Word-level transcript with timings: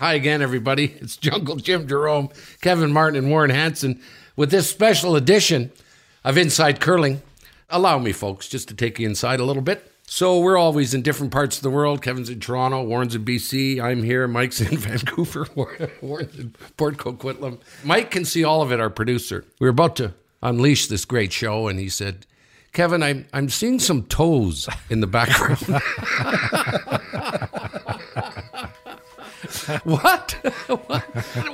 Hi 0.00 0.14
again, 0.14 0.42
everybody. 0.42 0.96
It's 1.00 1.16
Jungle 1.16 1.54
Jim 1.56 1.86
Jerome, 1.86 2.28
Kevin 2.60 2.92
Martin, 2.92 3.16
and 3.16 3.30
Warren 3.30 3.50
Hansen 3.50 4.00
with 4.34 4.50
this 4.50 4.68
special 4.68 5.14
edition 5.14 5.70
of 6.24 6.36
Inside 6.36 6.80
Curling. 6.80 7.22
Allow 7.70 8.00
me, 8.00 8.10
folks, 8.10 8.48
just 8.48 8.66
to 8.68 8.74
take 8.74 8.98
you 8.98 9.06
inside 9.06 9.38
a 9.38 9.44
little 9.44 9.62
bit. 9.62 9.88
So, 10.06 10.40
we're 10.40 10.58
always 10.58 10.94
in 10.94 11.02
different 11.02 11.32
parts 11.32 11.56
of 11.58 11.62
the 11.62 11.70
world. 11.70 12.02
Kevin's 12.02 12.28
in 12.28 12.40
Toronto, 12.40 12.82
Warren's 12.82 13.14
in 13.14 13.24
BC, 13.24 13.80
I'm 13.80 14.02
here, 14.02 14.26
Mike's 14.26 14.60
in 14.68 14.76
Vancouver, 14.76 15.46
Warren's 16.02 16.38
in 16.40 16.54
Port 16.76 16.96
Coquitlam. 16.96 17.60
Mike 17.84 18.10
can 18.10 18.24
see 18.24 18.42
all 18.42 18.62
of 18.62 18.72
it, 18.72 18.80
our 18.80 18.90
producer. 18.90 19.44
We 19.60 19.66
were 19.66 19.70
about 19.70 19.94
to 19.96 20.12
unleash 20.42 20.88
this 20.88 21.04
great 21.04 21.32
show, 21.32 21.68
and 21.68 21.78
he 21.78 21.88
said, 21.88 22.26
Kevin, 22.72 23.00
I'm, 23.00 23.26
I'm 23.32 23.48
seeing 23.48 23.78
some 23.78 24.02
toes 24.02 24.68
in 24.90 25.00
the 25.00 25.06
background. 25.06 25.80
what? 29.84 30.32
what? 30.86 31.02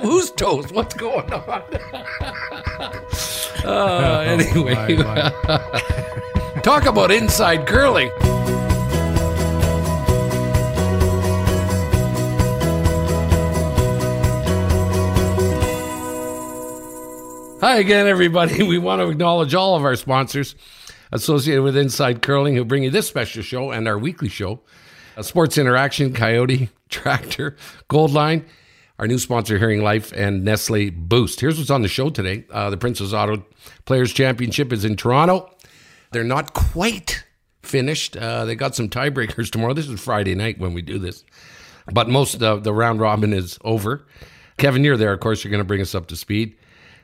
Whose 0.01 0.31
toes? 0.31 0.71
What's 0.71 0.95
going 0.95 1.31
on? 1.31 1.61
uh, 3.65 4.23
anyway, 4.25 4.75
Oh, 4.75 5.03
my, 5.03 5.31
my. 5.47 6.61
talk 6.61 6.85
about 6.85 7.11
inside 7.11 7.67
curling. 7.67 8.09
Hi 17.61 17.77
again, 17.77 18.07
everybody. 18.07 18.63
We 18.63 18.79
want 18.79 19.01
to 19.01 19.09
acknowledge 19.09 19.53
all 19.53 19.75
of 19.75 19.85
our 19.85 19.95
sponsors 19.95 20.55
associated 21.11 21.61
with 21.61 21.77
Inside 21.77 22.23
Curling 22.23 22.55
who 22.55 22.65
bring 22.65 22.81
you 22.83 22.89
this 22.89 23.07
special 23.07 23.43
show 23.43 23.69
and 23.69 23.87
our 23.87 23.99
weekly 23.99 24.29
show. 24.29 24.61
Uh, 25.17 25.21
Sports 25.21 25.57
Interaction, 25.57 26.13
Coyote, 26.13 26.69
Tractor, 26.89 27.57
Gold 27.87 28.11
Line, 28.11 28.45
our 28.99 29.07
new 29.07 29.17
sponsor, 29.17 29.57
Hearing 29.57 29.83
Life, 29.83 30.11
and 30.13 30.43
Nestle 30.45 30.89
Boost. 30.89 31.39
Here's 31.39 31.57
what's 31.57 31.69
on 31.69 31.81
the 31.81 31.87
show 31.87 32.09
today. 32.09 32.45
Uh, 32.49 32.69
the 32.69 32.77
Princess 32.77 33.13
Auto 33.13 33.45
Players 33.85 34.13
Championship 34.13 34.71
is 34.71 34.85
in 34.85 34.95
Toronto. 34.95 35.49
They're 36.11 36.23
not 36.23 36.53
quite 36.53 37.23
finished. 37.63 38.15
Uh, 38.15 38.45
they 38.45 38.55
got 38.55 38.75
some 38.75 38.89
tiebreakers 38.89 39.49
tomorrow. 39.51 39.73
This 39.73 39.87
is 39.87 39.99
Friday 39.99 40.35
night 40.35 40.59
when 40.59 40.73
we 40.73 40.81
do 40.81 40.97
this, 40.97 41.23
but 41.91 42.07
most 42.09 42.41
of 42.41 42.63
the 42.63 42.73
round 42.73 42.99
robin 42.99 43.33
is 43.33 43.57
over. 43.63 44.05
Kevin, 44.57 44.83
you're 44.83 44.97
there. 44.97 45.13
Of 45.13 45.19
course, 45.19 45.43
you're 45.43 45.51
going 45.51 45.63
to 45.63 45.67
bring 45.67 45.81
us 45.81 45.95
up 45.95 46.07
to 46.07 46.15
speed. 46.15 46.55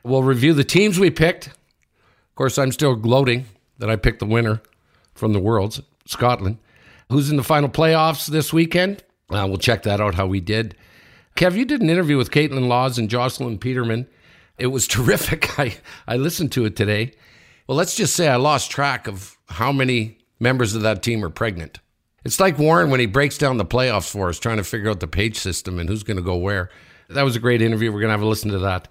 We'll 0.04 0.24
review 0.24 0.54
the 0.54 0.64
teams 0.64 1.00
we 1.00 1.10
picked. 1.10 1.48
Of 1.48 2.36
course, 2.36 2.58
I'm 2.58 2.72
still 2.72 2.96
gloating 2.96 3.46
that 3.80 3.90
I 3.90 3.96
picked 3.96 4.20
the 4.20 4.26
winner 4.26 4.62
from 5.16 5.34
the 5.34 5.40
Worlds, 5.40 5.82
Scotland. 6.06 6.60
Who's 7.10 7.30
in 7.30 7.38
the 7.38 7.44
final 7.44 7.70
playoffs 7.70 8.28
this 8.28 8.52
weekend? 8.52 9.04
Uh, 9.30 9.46
we'll 9.48 9.58
check 9.58 9.84
that 9.84 10.02
out, 10.02 10.16
how 10.16 10.28
we 10.28 10.42
did. 10.42 10.76
Kev, 11.36 11.56
you 11.56 11.66
did 11.66 11.82
an 11.82 11.90
interview 11.90 12.18
with 12.18 12.32
Kaitlyn 12.32 12.68
Lawes 12.68 12.98
and 12.98 13.10
Jocelyn 13.10 13.60
Peterman. 13.60 14.08
It 14.58 14.68
was 14.68 14.88
terrific. 14.88 15.58
I, 15.60 15.76
I 16.08 16.18
listened 16.18 16.52
to 16.54 16.66
it 16.66 16.76
today. 16.76 17.14
Well, 17.68 17.78
let's 17.78 17.96
just 17.96 18.16
say 18.16 18.28
I 18.28 18.36
lost 18.36 18.72
track 18.72 19.08
of 19.08 19.38
how 19.48 19.72
many 19.72 20.18
members 20.40 20.76
of 20.76 20.82
that 20.82 21.02
team 21.04 21.24
are 21.24 21.30
pregnant. 21.30 21.80
It's 22.26 22.40
like 22.40 22.58
Warren 22.58 22.90
when 22.90 23.00
he 23.00 23.06
breaks 23.06 23.38
down 23.38 23.58
the 23.58 23.66
playoffs 23.66 24.10
for 24.10 24.28
us, 24.28 24.40
trying 24.40 24.58
to 24.58 24.64
figure 24.64 24.90
out 24.90 25.00
the 25.00 25.08
page 25.08 25.38
system 25.38 25.80
and 25.80 25.88
who's 25.88 26.04
going 26.04 26.18
to 26.18 26.24
go 26.24 26.36
where. 26.36 26.70
That 27.10 27.24
was 27.24 27.38
a 27.38 27.40
great 27.40 27.62
interview. 27.62 27.92
We're 27.92 28.02
going 28.02 28.10
to 28.10 28.14
have 28.18 28.22
a 28.22 28.26
listen 28.26 28.52
to 28.52 28.60
that. 28.60 28.90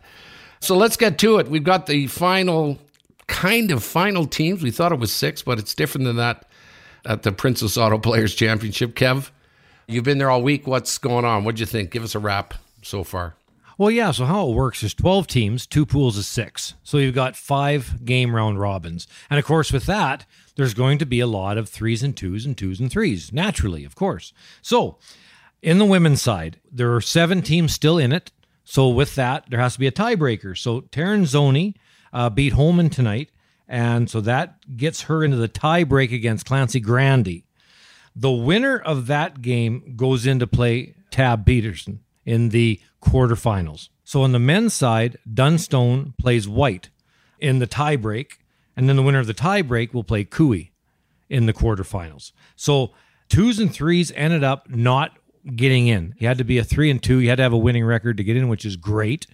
So 0.61 0.75
let's 0.75 0.97
get 0.97 1.19
to 1.19 1.39
it. 1.39 1.49
We've 1.49 1.63
got 1.63 1.87
the 1.87 2.07
final, 2.07 2.79
kind 3.27 3.71
of 3.71 3.85
final 3.85 4.27
teams. 4.27 4.63
We 4.63 4.71
thought 4.71 4.93
it 4.93 4.99
was 4.99 5.13
six, 5.13 5.43
but 5.43 5.59
it's 5.59 5.75
different 5.75 6.07
than 6.07 6.17
that 6.17 6.46
at 7.07 7.23
the 7.23 7.33
Princess 7.33 7.77
Auto 7.77 7.99
Players 7.99 8.35
Championship. 8.35 8.95
Kev, 8.95 9.31
you've 9.87 10.05
been 10.05 10.19
there 10.19 10.31
all 10.31 10.43
week. 10.43 10.67
What's 10.67 10.99
going 10.99 11.25
on? 11.25 11.45
What'd 11.45 11.61
you 11.61 11.67
think? 11.67 11.91
Give 11.91 12.05
us 12.05 12.15
a 12.15 12.19
wrap 12.19 12.55
so 12.83 13.05
far. 13.05 13.35
Well, 13.79 13.91
yeah. 13.91 14.11
So 14.11 14.25
how 14.25 14.49
it 14.49 14.55
works 14.55 14.83
is 14.83 14.95
12 14.95 15.27
teams, 15.27 15.67
two 15.67 15.85
pools 15.85 16.17
of 16.17 16.25
six. 16.25 16.75
So 16.83 16.99
you've 16.99 17.15
got 17.15 17.37
five 17.37 18.05
game 18.05 18.35
round 18.35 18.59
robins. 18.59 19.07
And 19.29 19.39
of 19.39 19.45
course, 19.45 19.73
with 19.73 19.87
that, 19.87 20.25
there's 20.57 20.75
going 20.75 20.99
to 20.99 21.07
be 21.07 21.21
a 21.21 21.27
lot 21.27 21.59
of 21.59 21.69
threes 21.69 22.03
and 22.03 22.17
twos 22.17 22.47
and 22.47 22.57
twos 22.57 22.81
and 22.81 22.91
threes, 22.91 23.33
naturally, 23.33 23.85
of 23.85 23.95
course. 23.95 24.33
So 24.63 24.99
in 25.63 25.79
the 25.79 25.85
women's 25.85 26.23
side, 26.23 26.59
there 26.71 26.95
are 26.95 27.01
seven 27.03 27.43
teams 27.43 27.73
still 27.73 27.99
in 27.99 28.13
it. 28.13 28.33
So 28.65 28.89
with 28.89 29.15
that, 29.15 29.45
there 29.51 29.61
has 29.61 29.75
to 29.75 29.79
be 29.79 29.87
a 29.87 29.93
tiebreaker. 29.93 30.57
So 30.57 30.81
Tirinzoni 30.81 31.75
uh, 32.13 32.31
beat 32.31 32.55
Homan 32.55 32.89
tonight. 32.89 33.31
And 33.69 34.09
so 34.09 34.21
that 34.21 34.77
gets 34.77 35.03
her 35.03 35.25
into 35.25 35.37
the 35.37 35.49
tie 35.49 35.85
break 35.85 36.13
against 36.13 36.47
Clancy 36.47 36.81
Grandy. 36.81 37.45
The 38.15 38.31
winner 38.31 38.79
of 38.79 39.09
that 39.09 39.43
game 39.43 39.95
goes 39.97 40.25
in 40.25 40.39
to 40.39 40.47
play 40.47 40.95
Tab 41.11 41.45
Peterson 41.45 42.01
in 42.25 42.51
the 42.51 42.81
quarterfinals. 43.03 43.89
So 44.05 44.23
on 44.23 44.33
the 44.33 44.39
men's 44.39 44.73
side, 44.73 45.19
Dunstone 45.33 46.15
plays 46.19 46.49
Whyte 46.49 46.91
in 47.39 47.59
the 47.59 47.67
tiebreak, 47.67 48.39
and 48.77 48.89
then 48.89 48.97
the 48.97 49.03
winner 49.03 49.19
of 49.19 49.27
the 49.27 49.35
tiebreak 49.35 49.93
will 49.93 50.05
play 50.05 50.25
Cooey 50.25 50.71
in 51.29 51.47
the 51.47 51.53
quarterfinals. 51.53 52.33
So 52.55 52.93
twos 53.29 53.59
and 53.59 53.73
threes 53.73 54.13
ended 54.15 54.45
up 54.45 54.71
not 54.71 55.19
getting 55.55 55.87
in. 55.87 56.15
You 56.19 56.29
had 56.29 56.39
to 56.39 56.45
be 56.45 56.59
a 56.59 56.65
three 56.65 56.91
and 56.91 57.03
two. 57.03 57.19
You 57.19 57.29
had 57.29 57.37
to 57.37 57.43
have 57.43 57.53
a 57.53 57.59
winning 57.59 57.85
record 57.85 58.17
to 58.17 58.25
get 58.25 58.37
in, 58.37 58.49
which 58.49 58.65
is 58.65 58.77
great. 58.77 59.27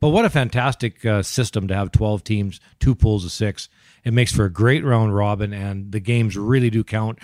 But 0.00 0.10
what 0.10 0.24
a 0.24 0.30
fantastic 0.30 1.04
uh, 1.04 1.22
system 1.22 1.66
to 1.68 1.74
have 1.74 1.90
12 1.90 2.22
teams, 2.22 2.60
two 2.78 2.94
pools 2.94 3.24
of 3.24 3.32
six. 3.32 3.68
It 4.04 4.12
makes 4.12 4.32
for 4.32 4.44
a 4.44 4.52
great 4.52 4.84
round 4.84 5.14
robin, 5.14 5.52
and 5.52 5.92
the 5.92 6.00
games 6.00 6.36
really 6.36 6.70
do 6.70 6.84
count. 6.84 7.18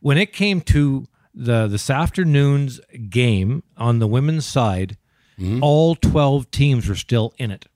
When 0.00 0.18
it 0.18 0.32
came 0.32 0.60
to 0.62 1.06
the 1.34 1.66
this 1.66 1.90
afternoon's 1.90 2.80
game 3.08 3.62
on 3.76 3.98
the 3.98 4.06
women's 4.06 4.46
side, 4.46 4.96
mm-hmm. 5.38 5.62
all 5.62 5.94
12 5.94 6.50
teams 6.50 6.88
were 6.88 6.94
still 6.94 7.34
in 7.38 7.50
it. 7.50 7.66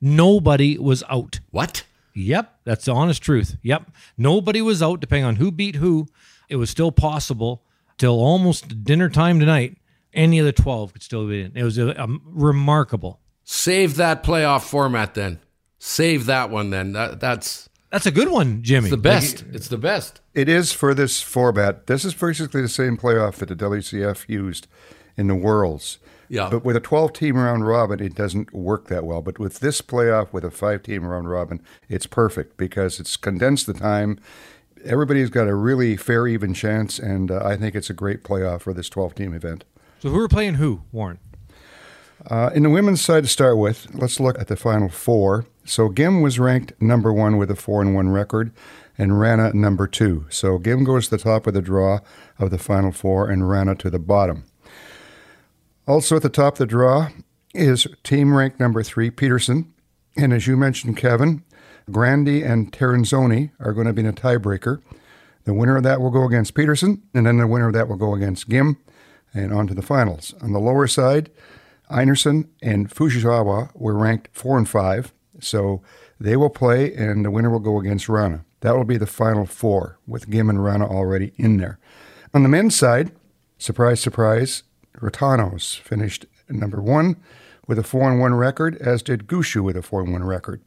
Nobody 0.00 0.78
was 0.78 1.04
out. 1.08 1.40
What? 1.50 1.84
Yep, 2.14 2.60
that's 2.64 2.84
the 2.84 2.92
honest 2.92 3.22
truth. 3.22 3.56
Yep. 3.62 3.90
Nobody 4.18 4.60
was 4.60 4.82
out, 4.82 5.00
depending 5.00 5.24
on 5.24 5.36
who 5.36 5.50
beat 5.50 5.76
who. 5.76 6.08
It 6.48 6.56
was 6.56 6.70
still 6.70 6.92
possible 6.92 7.62
till 7.98 8.14
almost 8.20 8.84
dinner 8.84 9.08
time 9.08 9.40
tonight. 9.40 9.78
Any 10.12 10.38
of 10.38 10.44
the 10.44 10.52
12 10.52 10.92
could 10.92 11.02
still 11.02 11.26
be 11.26 11.40
in. 11.40 11.52
It 11.54 11.62
was 11.62 11.78
a, 11.78 11.88
a 11.90 12.06
remarkable. 12.26 13.20
Save 13.44 13.96
that 13.96 14.22
playoff 14.22 14.62
format 14.62 15.14
then. 15.14 15.40
Save 15.78 16.26
that 16.26 16.50
one 16.50 16.70
then. 16.70 16.92
That, 16.92 17.20
that's 17.20 17.68
That's 17.92 18.06
a 18.06 18.10
good 18.10 18.30
one, 18.30 18.62
Jimmy. 18.62 18.86
It's 18.86 18.90
the 18.90 18.96
best. 18.96 19.44
it's 19.52 19.68
the 19.68 19.76
best. 19.76 20.22
It 20.32 20.48
is 20.48 20.72
for 20.72 20.94
this 20.94 21.20
format. 21.20 21.86
This 21.88 22.06
is 22.06 22.14
basically 22.14 22.62
the 22.62 22.68
same 22.68 22.96
playoff 22.96 23.34
that 23.34 23.50
the 23.50 23.54
WCF 23.54 24.26
used 24.30 24.66
in 25.18 25.28
the 25.28 25.34
Worlds. 25.34 25.98
Yeah. 26.30 26.48
But 26.50 26.64
with 26.64 26.74
a 26.74 26.80
12 26.80 27.12
team 27.12 27.36
round 27.36 27.66
robin, 27.66 28.00
it 28.00 28.14
doesn't 28.14 28.54
work 28.54 28.88
that 28.88 29.04
well. 29.04 29.20
But 29.20 29.38
with 29.38 29.60
this 29.60 29.82
playoff, 29.82 30.32
with 30.32 30.42
a 30.42 30.50
five 30.50 30.82
team 30.82 31.04
round 31.04 31.28
robin, 31.28 31.60
it's 31.90 32.06
perfect 32.06 32.56
because 32.56 32.98
it's 32.98 33.18
condensed 33.18 33.66
the 33.66 33.74
time. 33.74 34.18
Everybody's 34.82 35.28
got 35.28 35.46
a 35.46 35.54
really 35.54 35.94
fair, 35.98 36.26
even 36.26 36.54
chance. 36.54 36.98
And 36.98 37.30
uh, 37.30 37.42
I 37.44 37.58
think 37.58 37.74
it's 37.74 37.90
a 37.90 37.94
great 37.94 38.24
playoff 38.24 38.62
for 38.62 38.72
this 38.72 38.88
12 38.88 39.14
team 39.14 39.34
event. 39.34 39.64
So 40.00 40.08
who 40.08 40.18
are 40.18 40.28
playing 40.28 40.54
who, 40.54 40.80
Warren? 40.92 41.18
Uh, 42.26 42.50
in 42.54 42.62
the 42.62 42.70
women's 42.70 43.02
side 43.02 43.24
to 43.24 43.28
start 43.28 43.58
with, 43.58 43.94
let's 43.94 44.18
look 44.18 44.38
at 44.38 44.48
the 44.48 44.56
final 44.56 44.88
four. 44.88 45.44
So 45.64 45.88
Gim 45.88 46.20
was 46.20 46.38
ranked 46.38 46.72
number 46.80 47.12
one 47.12 47.36
with 47.36 47.50
a 47.50 47.56
four 47.56 47.80
and 47.80 47.94
one 47.94 48.08
record, 48.08 48.52
and 48.98 49.12
Wranå 49.12 49.54
number 49.54 49.86
two. 49.86 50.26
So 50.28 50.58
Gim 50.58 50.84
goes 50.84 51.08
to 51.08 51.16
the 51.16 51.22
top 51.22 51.46
of 51.46 51.54
the 51.54 51.62
draw 51.62 52.00
of 52.38 52.50
the 52.50 52.58
final 52.58 52.92
four, 52.92 53.30
and 53.30 53.42
Wranå 53.42 53.78
to 53.78 53.90
the 53.90 53.98
bottom. 53.98 54.44
Also 55.86 56.16
at 56.16 56.22
the 56.22 56.28
top 56.28 56.54
of 56.54 56.58
the 56.58 56.66
draw 56.66 57.08
is 57.54 57.86
team 58.02 58.34
ranked 58.34 58.60
number 58.60 58.82
three, 58.82 59.10
Peterson. 59.10 59.72
And 60.16 60.32
as 60.32 60.46
you 60.46 60.56
mentioned, 60.56 60.96
Kevin, 60.96 61.42
Grandy 61.90 62.42
and 62.42 62.72
Tirinzoni 62.72 63.50
are 63.58 63.72
going 63.72 63.86
to 63.86 63.92
be 63.92 64.00
in 64.00 64.06
a 64.06 64.12
tiebreaker. 64.12 64.80
The 65.44 65.54
winner 65.54 65.76
of 65.76 65.82
that 65.82 66.00
will 66.00 66.10
go 66.10 66.24
against 66.24 66.54
Peterson, 66.54 67.02
and 67.14 67.26
then 67.26 67.38
the 67.38 67.46
winner 67.46 67.68
of 67.68 67.74
that 67.74 67.88
will 67.88 67.96
go 67.96 68.14
against 68.14 68.48
Gim, 68.48 68.78
and 69.34 69.52
on 69.52 69.66
to 69.66 69.74
the 69.74 69.82
finals. 69.82 70.34
On 70.40 70.52
the 70.52 70.60
lower 70.60 70.86
side, 70.86 71.30
Einarson 71.90 72.48
and 72.62 72.88
Fujisawa 72.88 73.70
were 73.74 73.96
ranked 73.96 74.28
four 74.32 74.56
and 74.56 74.68
five, 74.68 75.12
so 75.42 75.82
they 76.20 76.36
will 76.36 76.50
play, 76.50 76.94
and 76.94 77.24
the 77.24 77.30
winner 77.30 77.50
will 77.50 77.58
go 77.58 77.80
against 77.80 78.06
Wranå. 78.06 78.44
That 78.60 78.76
will 78.76 78.84
be 78.84 78.96
the 78.96 79.06
final 79.06 79.46
four, 79.46 79.98
with 80.06 80.30
Gim 80.30 80.48
and 80.48 80.60
Wranå 80.60 80.88
already 80.88 81.32
in 81.36 81.56
there. 81.56 81.78
On 82.32 82.42
the 82.42 82.48
men's 82.48 82.76
side, 82.76 83.12
surprise, 83.58 84.00
surprise, 84.00 84.62
Retornaz 84.98 85.78
finished 85.78 86.26
number 86.48 86.80
one 86.80 87.16
with 87.66 87.78
a 87.78 87.82
4 87.82 88.18
1 88.18 88.34
record, 88.34 88.76
as 88.76 89.02
did 89.02 89.26
Gushue 89.26 89.62
with 89.62 89.76
a 89.76 89.82
4 89.82 90.04
1 90.04 90.24
record. 90.24 90.62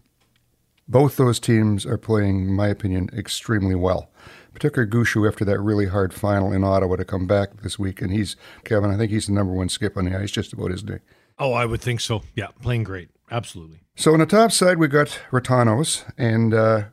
Both 0.88 1.18
those 1.18 1.39
teams 1.39 1.86
are 1.86 1.98
playing, 1.98 2.48
in 2.48 2.54
my 2.54 2.68
opinion, 2.68 3.10
extremely 3.16 3.75
well. 3.75 4.12
Particularly 4.54 4.92
Gushue 4.92 5.28
after 5.28 5.44
that 5.45 5.60
really 5.60 5.88
hard 5.88 6.13
final 6.13 6.54
in 6.54 6.63
Ottawa 6.63 6.95
to 6.95 7.06
come 7.06 7.28
back 7.28 7.62
this 7.62 7.80
week. 7.80 8.01
And 8.01 8.12
he's, 8.12 8.36
Kevin, 8.63 8.92
I 8.92 8.98
think 8.98 9.12
he's 9.12 9.28
the 9.28 9.33
number 9.33 9.54
one 9.54 9.68
skip 9.68 9.98
on 9.98 10.06
the 10.06 10.18
ice 10.18 10.31
just 10.31 10.54
about, 10.54 10.71
isn't 10.71 10.89
he? 10.89 11.00
Oh, 11.39 11.54
I 11.54 11.66
would 11.66 11.81
think 11.81 12.00
so. 12.00 12.21
Yeah, 12.36 12.48
playing 12.62 12.83
great. 12.83 13.10
Absolutely. 13.31 13.80
So 13.95 14.13
on 14.13 14.19
the 14.19 14.25
top 14.25 14.51
side, 14.51 14.77
we 14.77 14.88
got 14.88 15.19
Retornaz, 15.31 16.04
and 16.18 16.54
uh, 16.54 16.83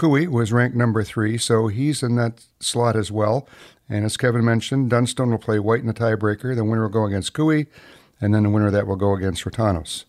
was 0.00 0.52
ranked 0.52 0.76
number 0.76 1.02
three, 1.02 1.38
so 1.38 1.68
he's 1.68 2.02
in 2.02 2.16
that 2.16 2.44
slot 2.60 2.96
as 2.96 3.10
well. 3.10 3.48
And 3.88 4.04
as 4.04 4.16
Kevin 4.16 4.44
mentioned, 4.44 4.90
Dunstone 4.90 5.30
will 5.30 5.38
play 5.38 5.58
Whyte 5.58 5.80
in 5.80 5.86
the 5.86 5.94
tiebreaker. 5.94 6.54
The 6.54 6.64
winner 6.64 6.82
will 6.82 6.88
go 6.88 7.06
against 7.06 7.32
Cooey, 7.32 7.66
and 8.20 8.34
then 8.34 8.42
the 8.44 8.50
winner 8.50 8.66
of 8.66 8.72
that 8.72 8.86
will 8.86 8.96
go 8.96 9.14
against 9.14 9.44
Retornaz. 9.44 10.04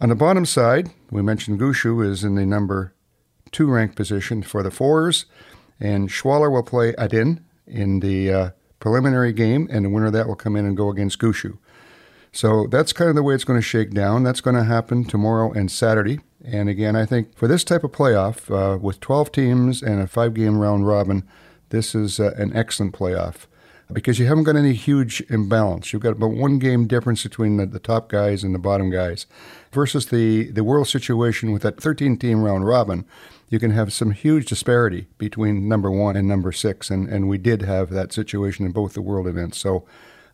On 0.00 0.08
the 0.08 0.14
bottom 0.14 0.44
side, 0.44 0.90
we 1.10 1.22
mentioned 1.22 1.58
Gushue 1.58 2.06
is 2.06 2.22
in 2.22 2.34
the 2.34 2.46
number 2.46 2.94
two 3.50 3.66
ranked 3.66 3.96
position 3.96 4.42
for 4.42 4.62
the 4.62 4.70
fours, 4.70 5.26
and 5.80 6.08
Schwaller 6.08 6.50
will 6.50 6.62
play 6.62 6.94
Edin 6.98 7.44
in 7.66 8.00
the 8.00 8.32
uh, 8.32 8.50
preliminary 8.80 9.32
game, 9.32 9.68
and 9.70 9.84
the 9.84 9.90
winner 9.90 10.06
of 10.06 10.12
that 10.12 10.26
will 10.26 10.36
come 10.36 10.56
in 10.56 10.66
and 10.66 10.76
go 10.76 10.90
against 10.90 11.18
Gushue. 11.18 11.58
So 12.36 12.66
that's 12.66 12.92
kind 12.92 13.08
of 13.08 13.16
the 13.16 13.22
way 13.22 13.34
it's 13.34 13.44
going 13.44 13.58
to 13.58 13.66
shake 13.66 13.92
down. 13.92 14.22
That's 14.22 14.42
going 14.42 14.56
to 14.56 14.64
happen 14.64 15.06
tomorrow 15.06 15.52
and 15.52 15.72
Saturday. 15.72 16.20
And 16.44 16.68
again, 16.68 16.94
I 16.94 17.06
think 17.06 17.34
for 17.34 17.48
this 17.48 17.64
type 17.64 17.82
of 17.82 17.92
playoff, 17.92 18.50
uh, 18.54 18.76
with 18.76 19.00
12 19.00 19.32
teams 19.32 19.82
and 19.82 20.02
a 20.02 20.06
five 20.06 20.34
game 20.34 20.58
round 20.58 20.86
robin, 20.86 21.26
this 21.70 21.94
is 21.94 22.20
uh, 22.20 22.34
an 22.36 22.54
excellent 22.54 22.94
playoff 22.94 23.46
because 23.90 24.18
you 24.18 24.26
haven't 24.26 24.44
got 24.44 24.54
any 24.54 24.74
huge 24.74 25.22
imbalance. 25.30 25.94
You've 25.94 26.02
got 26.02 26.12
about 26.12 26.32
one 26.32 26.58
game 26.58 26.86
difference 26.86 27.22
between 27.22 27.56
the, 27.56 27.64
the 27.64 27.78
top 27.78 28.10
guys 28.10 28.44
and 28.44 28.54
the 28.54 28.58
bottom 28.58 28.90
guys 28.90 29.24
versus 29.72 30.04
the, 30.08 30.50
the 30.50 30.62
world 30.62 30.88
situation 30.88 31.52
with 31.52 31.62
that 31.62 31.80
13 31.80 32.18
team 32.18 32.42
round 32.42 32.66
robin. 32.66 33.06
You 33.48 33.58
can 33.58 33.70
have 33.70 33.94
some 33.94 34.10
huge 34.10 34.44
disparity 34.44 35.06
between 35.16 35.68
number 35.68 35.90
one 35.90 36.16
and 36.16 36.28
number 36.28 36.52
six, 36.52 36.90
and, 36.90 37.08
and 37.08 37.30
we 37.30 37.38
did 37.38 37.62
have 37.62 37.88
that 37.90 38.12
situation 38.12 38.66
in 38.66 38.72
both 38.72 38.92
the 38.92 39.00
world 39.00 39.26
events. 39.26 39.56
So 39.56 39.86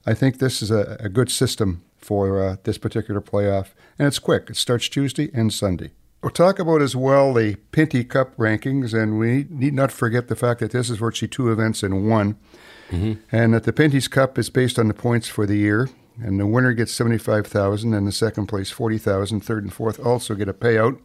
I 0.05 0.15
think 0.15 0.39
this 0.39 0.63
is 0.63 0.73
a, 0.73 0.97
a 0.99 1.09
good 1.09 1.31
system 1.31 1.85
for 2.05 2.41
uh, 2.41 2.57
this 2.65 2.79
particular 2.79 3.21
playoff, 3.21 3.69
and 3.99 4.09
it's 4.09 4.19
quick. 4.19 4.51
It 4.51 4.57
starts 4.57 4.89
Tuesday 4.89 5.31
and 5.33 5.53
Sunday. 5.53 5.91
We'll 6.23 6.31
talk 6.31 6.59
about 6.59 6.83
as 6.83 6.95
well 6.95 7.35
the 7.35 7.57
Pinty 7.73 8.09
Cup 8.09 8.37
rankings, 8.37 8.95
and 8.95 9.19
we 9.19 9.47
need 9.51 9.75
not 9.75 9.91
forget 9.91 10.29
the 10.29 10.37
fact 10.37 10.61
that 10.61 10.71
this 10.71 10.89
is 10.89 10.99
virtually 10.99 11.29
two 11.29 11.51
events 11.51 11.83
in 11.83 12.09
one. 12.09 12.39
Mm-hmm. 12.91 13.21
And 13.35 13.55
that 13.55 13.65
the 13.65 13.73
Pinty's 13.73 14.07
Cup 14.07 14.39
is 14.39 14.51
based 14.51 14.79
on 14.79 14.87
the 14.87 14.95
points 14.95 15.27
for 15.27 15.47
the 15.47 15.57
year, 15.57 15.89
and 16.23 16.39
the 16.39 16.47
winner 16.47 16.75
gets 16.75 16.93
seventy-five 16.93 17.47
thousand, 17.47 17.95
and 17.95 18.07
the 18.07 18.13
second 18.13 18.49
place 18.49 18.71
forty 18.71 18.99
thousand. 18.99 19.41
Third 19.41 19.65
and 19.65 19.73
fourth 19.73 19.99
also 19.99 20.35
get 20.35 20.49
a 20.49 20.53
payout. 20.53 21.01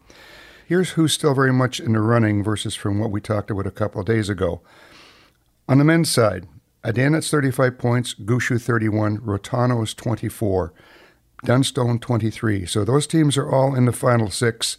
Here's 0.66 0.92
who's 0.92 1.14
still 1.14 1.34
very 1.34 1.54
much 1.54 1.80
in 1.80 1.94
the 1.94 2.02
running 2.02 2.44
versus 2.44 2.76
from 2.76 3.00
what 3.00 3.10
we 3.10 3.22
talked 3.22 3.50
about 3.50 3.66
a 3.66 3.72
couple 3.72 4.02
of 4.02 4.08
days 4.08 4.28
ago. 4.28 4.60
On 5.70 5.78
the 5.78 5.86
men's 5.86 6.12
side, 6.12 6.46
Adanet's 6.88 7.30
35 7.30 7.78
points, 7.78 8.14
Gushue 8.14 8.62
31, 8.62 9.18
Retornaz 9.18 9.94
24, 9.94 10.72
Dunstone 11.44 12.00
23. 12.00 12.66
So 12.66 12.86
those 12.86 13.06
teams 13.06 13.36
are 13.36 13.52
all 13.52 13.76
in 13.76 13.84
the 13.84 13.92
final 13.92 14.30
six, 14.30 14.78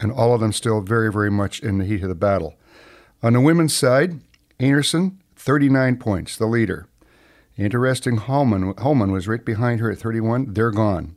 and 0.00 0.10
all 0.10 0.34
of 0.34 0.40
them 0.40 0.52
still 0.52 0.80
very, 0.80 1.12
very 1.12 1.30
much 1.30 1.60
in 1.60 1.78
the 1.78 1.84
heat 1.84 2.02
of 2.02 2.08
the 2.08 2.16
battle. 2.16 2.56
On 3.22 3.34
the 3.34 3.40
women's 3.40 3.72
side, 3.72 4.20
Einarson 4.58 5.18
39 5.36 5.96
points, 5.98 6.36
the 6.36 6.46
leader. 6.46 6.88
Interesting, 7.56 8.16
Homan, 8.16 9.12
was 9.12 9.28
right 9.28 9.44
behind 9.44 9.78
her 9.78 9.92
at 9.92 9.98
31. 9.98 10.54
They're 10.54 10.72
gone. 10.72 11.14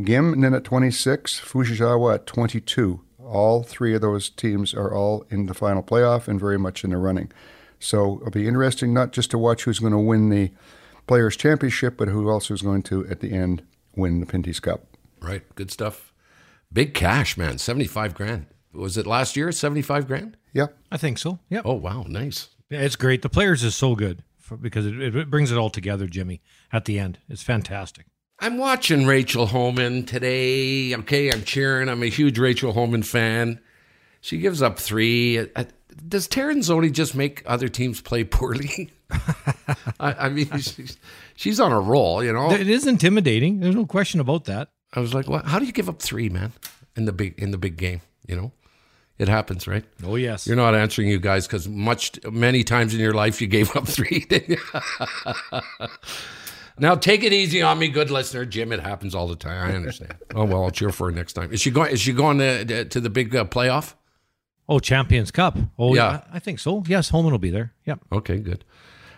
Gim 0.00 0.40
then 0.42 0.54
at 0.54 0.62
26, 0.62 1.40
Fujisawa 1.40 2.14
at 2.14 2.26
22. 2.26 3.00
All 3.18 3.64
three 3.64 3.94
of 3.94 4.00
those 4.00 4.30
teams 4.30 4.74
are 4.74 4.94
all 4.94 5.24
in 5.28 5.46
the 5.46 5.54
final 5.54 5.82
playoff 5.82 6.28
and 6.28 6.38
very 6.38 6.58
much 6.58 6.84
in 6.84 6.90
the 6.90 6.98
running. 6.98 7.32
So 7.82 8.18
it'll 8.20 8.30
be 8.30 8.46
interesting 8.46 8.94
not 8.94 9.12
just 9.12 9.30
to 9.32 9.38
watch 9.38 9.64
who's 9.64 9.80
going 9.80 9.92
to 9.92 9.98
win 9.98 10.28
the 10.28 10.52
Players' 11.06 11.36
Championship, 11.36 11.96
but 11.96 12.08
who 12.08 12.28
also 12.30 12.54
is 12.54 12.62
going 12.62 12.82
to, 12.84 13.06
at 13.08 13.20
the 13.20 13.32
end, 13.32 13.62
win 13.96 14.20
the 14.20 14.26
Pinty's 14.26 14.60
Cup. 14.60 14.84
Right. 15.20 15.42
Good 15.56 15.70
stuff. 15.70 16.12
Big 16.72 16.94
cash, 16.94 17.36
man. 17.36 17.58
75 17.58 18.14
grand. 18.14 18.46
Was 18.72 18.96
it 18.96 19.06
last 19.06 19.36
year? 19.36 19.50
75 19.52 20.06
grand? 20.06 20.36
Yeah. 20.52 20.68
I 20.90 20.96
think 20.96 21.18
so. 21.18 21.40
Yeah. 21.48 21.62
Oh, 21.64 21.74
wow. 21.74 22.04
Nice. 22.08 22.50
Yeah, 22.70 22.80
it's 22.80 22.96
great. 22.96 23.22
The 23.22 23.28
players 23.28 23.64
is 23.64 23.74
so 23.74 23.94
good 23.94 24.22
for, 24.38 24.56
because 24.56 24.86
it, 24.86 24.98
it 25.14 25.30
brings 25.30 25.50
it 25.50 25.58
all 25.58 25.68
together, 25.70 26.06
Jimmy, 26.06 26.40
at 26.72 26.84
the 26.84 26.98
end. 26.98 27.18
It's 27.28 27.42
fantastic. 27.42 28.06
I'm 28.38 28.58
watching 28.58 29.06
Rachel 29.06 29.46
Homan 29.46 30.04
today. 30.04 30.94
Okay, 30.94 31.30
I'm 31.30 31.42
cheering. 31.42 31.88
I'm 31.88 32.02
a 32.02 32.06
huge 32.06 32.38
Rachel 32.38 32.72
Homan 32.72 33.02
fan. 33.02 33.60
She 34.20 34.38
gives 34.38 34.62
up 34.62 34.78
three. 34.78 35.48
Does 36.08 36.28
Zoni 36.28 36.92
just 36.92 37.14
make 37.14 37.42
other 37.46 37.68
teams 37.68 38.00
play 38.00 38.24
poorly? 38.24 38.90
I, 40.00 40.14
I, 40.14 40.28
mean, 40.28 40.50
she's, 40.58 40.96
she's, 41.34 41.60
on 41.60 41.72
a 41.72 41.80
roll, 41.80 42.22
you 42.24 42.32
know. 42.32 42.50
It 42.50 42.68
is 42.68 42.86
intimidating. 42.86 43.60
There's 43.60 43.74
no 43.74 43.86
question 43.86 44.20
about 44.20 44.44
that. 44.44 44.68
I 44.94 45.00
was 45.00 45.14
like, 45.14 45.28
"What? 45.28 45.46
How 45.46 45.58
do 45.58 45.64
you 45.64 45.72
give 45.72 45.88
up 45.88 46.00
three, 46.00 46.28
man, 46.28 46.52
in 46.96 47.06
the 47.06 47.12
big 47.12 47.38
in 47.38 47.50
the 47.50 47.58
big 47.58 47.76
game?" 47.76 48.02
You 48.26 48.36
know. 48.36 48.52
It 49.18 49.28
happens, 49.28 49.68
right? 49.68 49.84
Oh 50.04 50.16
yes. 50.16 50.46
You're 50.46 50.56
not 50.56 50.74
answering 50.74 51.08
you 51.08 51.20
guys 51.20 51.46
because 51.46 51.68
much 51.68 52.18
many 52.24 52.64
times 52.64 52.92
in 52.92 52.98
your 52.98 53.12
life 53.12 53.40
you 53.40 53.46
gave 53.46 53.76
up 53.76 53.86
three. 53.86 54.26
now 56.78 56.96
take 56.96 57.22
it 57.22 57.32
easy 57.32 57.62
on 57.62 57.78
me, 57.78 57.88
good 57.88 58.10
listener, 58.10 58.44
Jim. 58.44 58.72
It 58.72 58.80
happens 58.80 59.14
all 59.14 59.28
the 59.28 59.36
time. 59.36 59.70
I 59.70 59.76
understand. 59.76 60.14
oh 60.34 60.44
well, 60.44 60.64
I'll 60.64 60.70
cheer 60.70 60.90
for 60.90 61.08
her 61.08 61.14
next 61.14 61.34
time. 61.34 61.52
Is 61.52 61.60
she 61.60 61.70
going? 61.70 61.92
Is 61.92 62.00
she 62.00 62.12
going 62.12 62.38
to, 62.38 62.84
to 62.86 63.00
the 63.00 63.10
big 63.10 63.36
uh, 63.36 63.44
playoff? 63.44 63.94
Oh, 64.72 64.78
Champions 64.78 65.30
Cup. 65.30 65.58
Oh 65.78 65.94
yeah, 65.94 66.22
I, 66.32 66.36
I 66.36 66.38
think 66.38 66.58
so. 66.58 66.82
Yes, 66.86 67.10
Homan 67.10 67.32
will 67.32 67.38
be 67.38 67.50
there. 67.50 67.74
Yep. 67.84 68.00
Okay, 68.12 68.38
good. 68.38 68.64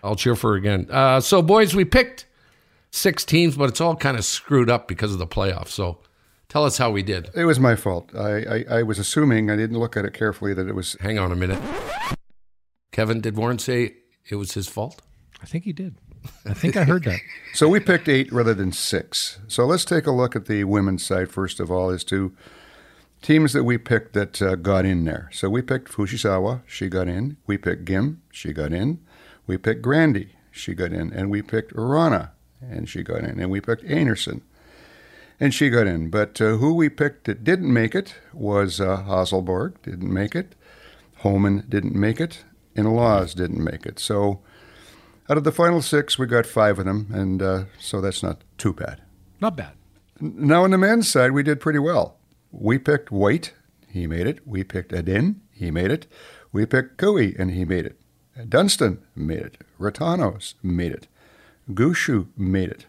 I'll 0.02 0.16
cheer 0.16 0.34
for 0.34 0.50
her 0.50 0.56
again. 0.56 0.88
Uh, 0.90 1.20
so, 1.20 1.42
boys, 1.42 1.74
we 1.74 1.84
picked 1.84 2.26
six 2.90 3.24
teams, 3.24 3.56
but 3.56 3.68
it's 3.68 3.80
all 3.80 3.96
kind 3.96 4.16
of 4.16 4.24
screwed 4.24 4.68
up 4.68 4.88
because 4.88 5.12
of 5.12 5.18
the 5.18 5.26
playoffs. 5.26 5.68
So 5.68 5.98
Tell 6.54 6.64
us 6.64 6.78
how 6.78 6.90
we 6.92 7.02
did. 7.02 7.30
It 7.34 7.46
was 7.46 7.58
my 7.58 7.74
fault. 7.74 8.14
I, 8.14 8.44
I, 8.44 8.64
I 8.78 8.82
was 8.84 9.00
assuming, 9.00 9.50
I 9.50 9.56
didn't 9.56 9.76
look 9.76 9.96
at 9.96 10.04
it 10.04 10.14
carefully, 10.14 10.54
that 10.54 10.68
it 10.68 10.74
was. 10.74 10.96
Hang 11.00 11.18
on 11.18 11.32
a 11.32 11.34
minute. 11.34 11.60
Kevin, 12.92 13.20
did 13.20 13.36
Warren 13.36 13.58
say 13.58 13.94
it 14.28 14.36
was 14.36 14.54
his 14.54 14.68
fault? 14.68 15.02
I 15.42 15.46
think 15.46 15.64
he 15.64 15.72
did. 15.72 15.96
I 16.46 16.54
think 16.54 16.76
I 16.76 16.84
heard 16.84 17.02
that. 17.04 17.18
so 17.54 17.68
we 17.68 17.80
picked 17.80 18.08
eight 18.08 18.32
rather 18.32 18.54
than 18.54 18.70
six. 18.70 19.40
So 19.48 19.66
let's 19.66 19.84
take 19.84 20.06
a 20.06 20.12
look 20.12 20.36
at 20.36 20.46
the 20.46 20.62
women's 20.62 21.04
side 21.04 21.28
first 21.28 21.58
of 21.58 21.72
all, 21.72 21.90
as 21.90 22.04
to 22.04 22.36
teams 23.24 23.54
that 23.54 23.64
we 23.64 23.78
picked 23.78 24.12
that 24.12 24.42
uh, 24.42 24.54
got 24.54 24.84
in 24.84 25.06
there. 25.06 25.30
So 25.32 25.48
we 25.48 25.62
picked 25.62 25.90
Fujisawa, 25.90 26.60
she 26.66 26.88
got 26.88 27.08
in. 27.08 27.38
We 27.46 27.56
picked 27.56 27.86
Gim, 27.86 28.22
she 28.30 28.52
got 28.52 28.72
in. 28.72 29.00
We 29.46 29.56
picked 29.56 29.80
Grandy, 29.80 30.36
she 30.50 30.74
got 30.74 30.92
in. 30.92 31.10
And 31.10 31.30
we 31.30 31.40
picked 31.40 31.74
Wranå, 31.74 32.30
and 32.60 32.86
she 32.88 33.02
got 33.02 33.24
in. 33.24 33.40
And 33.40 33.50
we 33.50 33.62
picked 33.62 33.82
Anderson, 33.84 34.42
and 35.40 35.54
she 35.54 35.70
got 35.70 35.86
in. 35.86 36.10
But 36.10 36.38
uh, 36.40 36.58
who 36.58 36.74
we 36.74 36.90
picked 36.90 37.24
that 37.24 37.42
didn't 37.42 37.72
make 37.72 37.94
it 37.94 38.14
was 38.34 38.78
uh, 38.78 39.02
Hasselborg, 39.08 39.76
didn't 39.82 40.12
make 40.12 40.36
it. 40.36 40.54
Homan 41.18 41.64
didn't 41.66 41.94
make 41.94 42.20
it. 42.20 42.44
And 42.76 42.94
Lawes 42.94 43.34
didn't 43.34 43.64
make 43.64 43.86
it. 43.86 43.98
So 43.98 44.40
out 45.30 45.38
of 45.38 45.44
the 45.44 45.52
final 45.52 45.80
six, 45.80 46.18
we 46.18 46.26
got 46.26 46.44
five 46.44 46.78
of 46.78 46.84
them, 46.84 47.08
and 47.10 47.40
uh, 47.40 47.64
so 47.78 48.02
that's 48.02 48.22
not 48.22 48.42
too 48.58 48.74
bad. 48.74 49.00
Not 49.40 49.56
bad. 49.56 49.72
Now, 50.20 50.64
on 50.64 50.72
the 50.72 50.78
men's 50.78 51.08
side, 51.08 51.32
we 51.32 51.42
did 51.42 51.60
pretty 51.60 51.78
well. 51.78 52.18
We 52.56 52.78
picked 52.78 53.10
Whyte, 53.10 53.52
he 53.88 54.06
made 54.06 54.28
it. 54.28 54.46
We 54.46 54.62
picked 54.62 54.92
Edin, 54.92 55.40
he 55.50 55.70
made 55.70 55.90
it. 55.90 56.06
We 56.52 56.66
picked 56.66 56.98
Cooey, 56.98 57.34
and 57.36 57.50
he 57.50 57.64
made 57.64 57.84
it. 57.84 57.98
Dunstone 58.48 59.02
made 59.16 59.40
it. 59.40 59.58
Retornaz 59.78 60.54
made 60.62 60.92
it. 60.92 61.08
Gushue 61.70 62.28
made 62.36 62.70
it. 62.70 62.86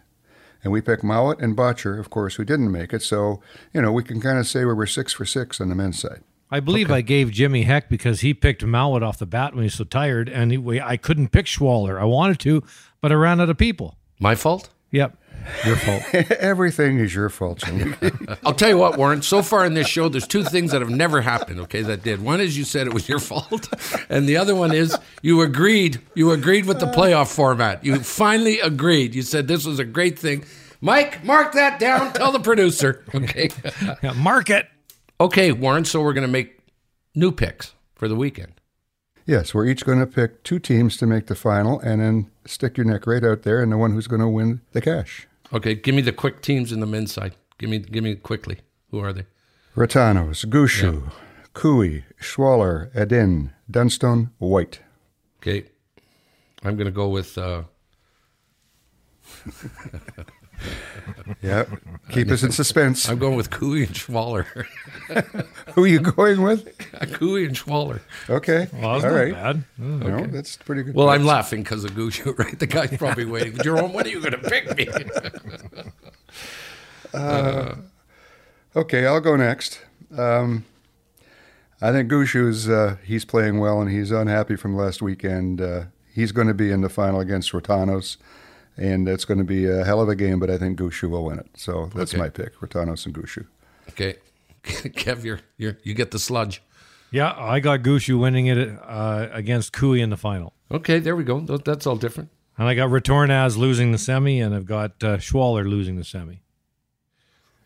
And 0.63 0.71
we 0.71 0.81
picked 0.81 1.03
Mouat 1.03 1.41
and 1.41 1.57
Bottcher, 1.57 1.99
of 1.99 2.09
course, 2.09 2.35
who 2.35 2.45
didn't 2.45 2.71
make 2.71 2.93
it. 2.93 3.01
So, 3.01 3.41
you 3.73 3.81
know, 3.81 3.91
we 3.91 4.03
can 4.03 4.21
kind 4.21 4.37
of 4.37 4.47
say 4.47 4.65
we 4.65 4.73
were 4.73 4.87
six 4.87 5.13
for 5.13 5.25
six 5.25 5.59
on 5.59 5.69
the 5.69 5.75
men's 5.75 5.99
side. 5.99 6.21
I 6.51 6.59
believe 6.59 6.87
okay. 6.87 6.97
I 6.97 7.01
gave 7.01 7.31
Jimmy 7.31 7.63
heck 7.63 7.89
because 7.89 8.21
he 8.21 8.33
picked 8.33 8.63
Mouat 8.63 9.01
off 9.01 9.17
the 9.17 9.25
bat 9.25 9.53
when 9.53 9.63
he 9.63 9.67
was 9.67 9.75
so 9.75 9.83
tired, 9.83 10.29
and 10.29 10.51
he, 10.51 10.79
I 10.79 10.97
couldn't 10.97 11.29
pick 11.29 11.47
Schwaller. 11.47 11.99
I 11.99 12.05
wanted 12.05 12.39
to, 12.41 12.63
but 13.01 13.11
I 13.11 13.15
ran 13.15 13.41
out 13.41 13.49
of 13.49 13.57
people. 13.57 13.97
My 14.19 14.35
fault? 14.35 14.69
Yep. 14.91 15.17
Your 15.65 15.75
fault. 15.75 16.03
Everything 16.31 16.99
is 16.99 17.13
your 17.13 17.29
fault, 17.29 17.59
Jimmy. 17.59 17.95
I'll 18.45 18.53
tell 18.53 18.69
you 18.69 18.77
what, 18.77 18.97
Warren. 18.97 19.21
So 19.21 19.41
far 19.41 19.65
in 19.65 19.73
this 19.73 19.87
show, 19.87 20.09
there's 20.09 20.27
two 20.27 20.43
things 20.43 20.71
that 20.71 20.81
have 20.81 20.89
never 20.89 21.21
happened. 21.21 21.59
Okay, 21.61 21.81
that 21.83 22.03
did. 22.03 22.21
One 22.21 22.41
is 22.41 22.57
you 22.57 22.63
said 22.63 22.87
it 22.87 22.93
was 22.93 23.07
your 23.07 23.19
fault, 23.19 23.69
and 24.09 24.27
the 24.27 24.37
other 24.37 24.55
one 24.55 24.73
is 24.73 24.97
you 25.21 25.41
agreed. 25.41 26.01
You 26.13 26.31
agreed 26.31 26.65
with 26.65 26.79
the 26.79 26.87
playoff 26.87 27.33
format. 27.33 27.83
You 27.83 27.99
finally 27.99 28.59
agreed. 28.59 29.15
You 29.15 29.21
said 29.21 29.47
this 29.47 29.65
was 29.65 29.79
a 29.79 29.85
great 29.85 30.17
thing. 30.19 30.45
Mike, 30.81 31.23
mark 31.23 31.53
that 31.53 31.79
down. 31.79 32.13
Tell 32.13 32.31
the 32.31 32.39
producer. 32.39 33.03
Okay. 33.13 33.49
yeah, 34.03 34.13
mark 34.13 34.49
it. 34.49 34.67
Okay, 35.19 35.51
Warren. 35.51 35.85
So 35.85 36.01
we're 36.01 36.13
going 36.13 36.27
to 36.27 36.31
make 36.31 36.59
new 37.15 37.31
picks 37.31 37.73
for 37.95 38.07
the 38.07 38.15
weekend. 38.15 38.53
Yes, 39.25 39.55
we're 39.55 39.65
each 39.65 39.85
going 39.85 39.99
to 39.99 40.05
pick 40.05 40.43
two 40.43 40.59
teams 40.59 40.97
to 40.97 41.07
make 41.07 41.25
the 41.25 41.35
final, 41.35 41.79
and 41.79 41.99
then 41.99 42.29
stick 42.45 42.77
your 42.77 42.85
neck 42.85 43.07
right 43.07 43.23
out 43.23 43.41
there, 43.41 43.61
and 43.61 43.71
the 43.71 43.77
one 43.77 43.91
who's 43.91 44.05
going 44.05 44.21
to 44.21 44.27
win 44.27 44.61
the 44.71 44.81
cash. 44.81 45.27
Okay, 45.55 45.73
give 45.73 45.95
me 45.95 46.01
the 46.01 46.11
quick 46.11 46.41
teams 46.41 46.73
in 46.73 46.81
the 46.81 46.85
men's 46.85 47.13
side. 47.13 47.33
Give 47.57 47.69
me, 47.69 47.79
give 47.79 48.03
me 48.03 48.15
quickly. 48.15 48.59
Who 48.91 48.99
are 48.99 49.13
they? 49.13 49.25
Retornaz, 49.73 50.45
Gushue, 50.47 51.13
Cooey, 51.53 52.03
Schwaller, 52.21 52.93
Edin, 52.93 53.53
Dunstone, 53.71 54.31
Whyte. 54.37 54.81
Okay, 55.37 55.63
I'm 56.61 56.75
going 56.75 56.87
to 56.87 56.91
go 56.91 57.07
with. 57.07 57.37
Uh, 57.37 57.63
Yeah, 61.41 61.65
keep 62.09 62.29
us 62.31 62.43
in 62.43 62.51
suspense. 62.51 63.07
I'm 63.09 63.19
going 63.19 63.35
with 63.35 63.49
Cooey 63.51 63.85
and 63.85 63.93
Schwaller. 63.95 64.45
Who 65.75 65.83
are 65.83 65.87
you 65.87 65.99
going 65.99 66.41
with? 66.41 66.77
Cooey 67.13 67.45
and 67.45 67.55
Schwaller. 67.55 67.99
Okay, 68.29 68.67
Well, 68.73 68.93
that's 68.93 69.03
all 69.05 69.11
not 69.11 69.15
right. 69.17 69.33
bad. 69.33 69.63
No, 69.77 70.25
that's 70.27 70.57
pretty 70.57 70.83
good. 70.83 70.95
Well, 70.95 71.09
I'm 71.09 71.25
laughing 71.25 71.61
because 71.63 71.83
of 71.83 71.91
Gushue, 71.91 72.37
right? 72.39 72.57
The 72.57 72.67
guy's 72.67 72.97
probably 72.97 73.25
waiting. 73.25 73.57
Jerome, 73.63 73.93
when 73.93 74.05
are 74.05 74.09
you 74.09 74.19
going 74.19 74.31
to 74.41 74.49
pick 74.49 74.75
me? 74.77 74.87
Okay, 78.75 79.05
I'll 79.05 79.21
go 79.21 79.35
next. 79.35 79.79
Um, 80.17 80.65
I 81.81 81.91
think 81.91 82.09
Gushue's 82.11 82.69
uh, 82.69 82.97
he's 83.03 83.25
playing 83.25 83.59
well 83.59 83.81
and 83.81 83.89
he's 83.91 84.11
unhappy 84.11 84.55
from 84.55 84.75
last 84.75 85.01
weekend. 85.01 85.61
Uh, 85.61 85.83
he's 86.13 86.31
going 86.31 86.47
to 86.47 86.53
be 86.53 86.71
in 86.71 86.81
the 86.81 86.89
final 86.89 87.19
against 87.19 87.51
Retornaz, 87.51 88.17
and 88.77 89.07
it's 89.07 89.25
going 89.25 89.37
to 89.37 89.43
be 89.43 89.65
a 89.65 89.83
hell 89.85 90.01
of 90.01 90.09
a 90.09 90.15
game. 90.15 90.39
But 90.39 90.49
I 90.49 90.57
think 90.57 90.77
Gushue 90.79 91.09
will 91.09 91.25
win 91.25 91.39
it. 91.39 91.47
So 91.55 91.89
that's 91.95 92.13
Okay. 92.13 92.21
my 92.21 92.29
pick: 92.29 92.55
Retornaz 92.59 93.05
and 93.05 93.13
Gushue. 93.15 93.45
okay, 93.89 94.15
Kev, 94.63 95.23
you're, 95.23 95.39
you're, 95.57 95.77
you 95.83 95.93
get 95.93 96.11
the 96.11 96.19
sludge. 96.19 96.61
Yeah, 97.11 97.33
I 97.37 97.59
got 97.59 97.81
Gushue 97.81 98.19
winning 98.19 98.47
it 98.47 98.57
uh, 98.83 99.27
against 99.31 99.71
Kui 99.73 100.01
in 100.01 100.09
the 100.09 100.17
final. 100.17 100.53
Okay, 100.71 100.99
there 100.99 101.15
we 101.15 101.23
go. 101.23 101.39
That's 101.39 101.85
all 101.87 101.95
different. 101.95 102.29
And 102.57 102.67
I 102.67 102.73
got 102.73 102.89
Retornaz 102.89 103.57
losing 103.57 103.91
the 103.91 103.97
semi, 103.97 104.39
and 104.41 104.55
I've 104.55 104.65
got 104.65 104.91
uh, 105.03 105.17
Schwaller 105.17 105.69
losing 105.69 105.97
the 105.97 106.03
semi. 106.03 106.41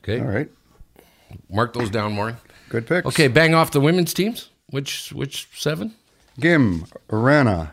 Okay, 0.03 0.19
All 0.19 0.27
right, 0.27 0.49
mark 1.49 1.73
those 1.73 1.89
down, 1.89 2.15
Warren. 2.15 2.37
good 2.69 2.87
picks. 2.87 3.05
Okay, 3.07 3.27
bang 3.27 3.53
off 3.53 3.71
the 3.71 3.79
women's 3.81 4.13
teams. 4.13 4.49
Which 4.67 5.11
which 5.13 5.47
seven? 5.55 5.93
Gim, 6.39 6.85
Wranå, 7.09 7.71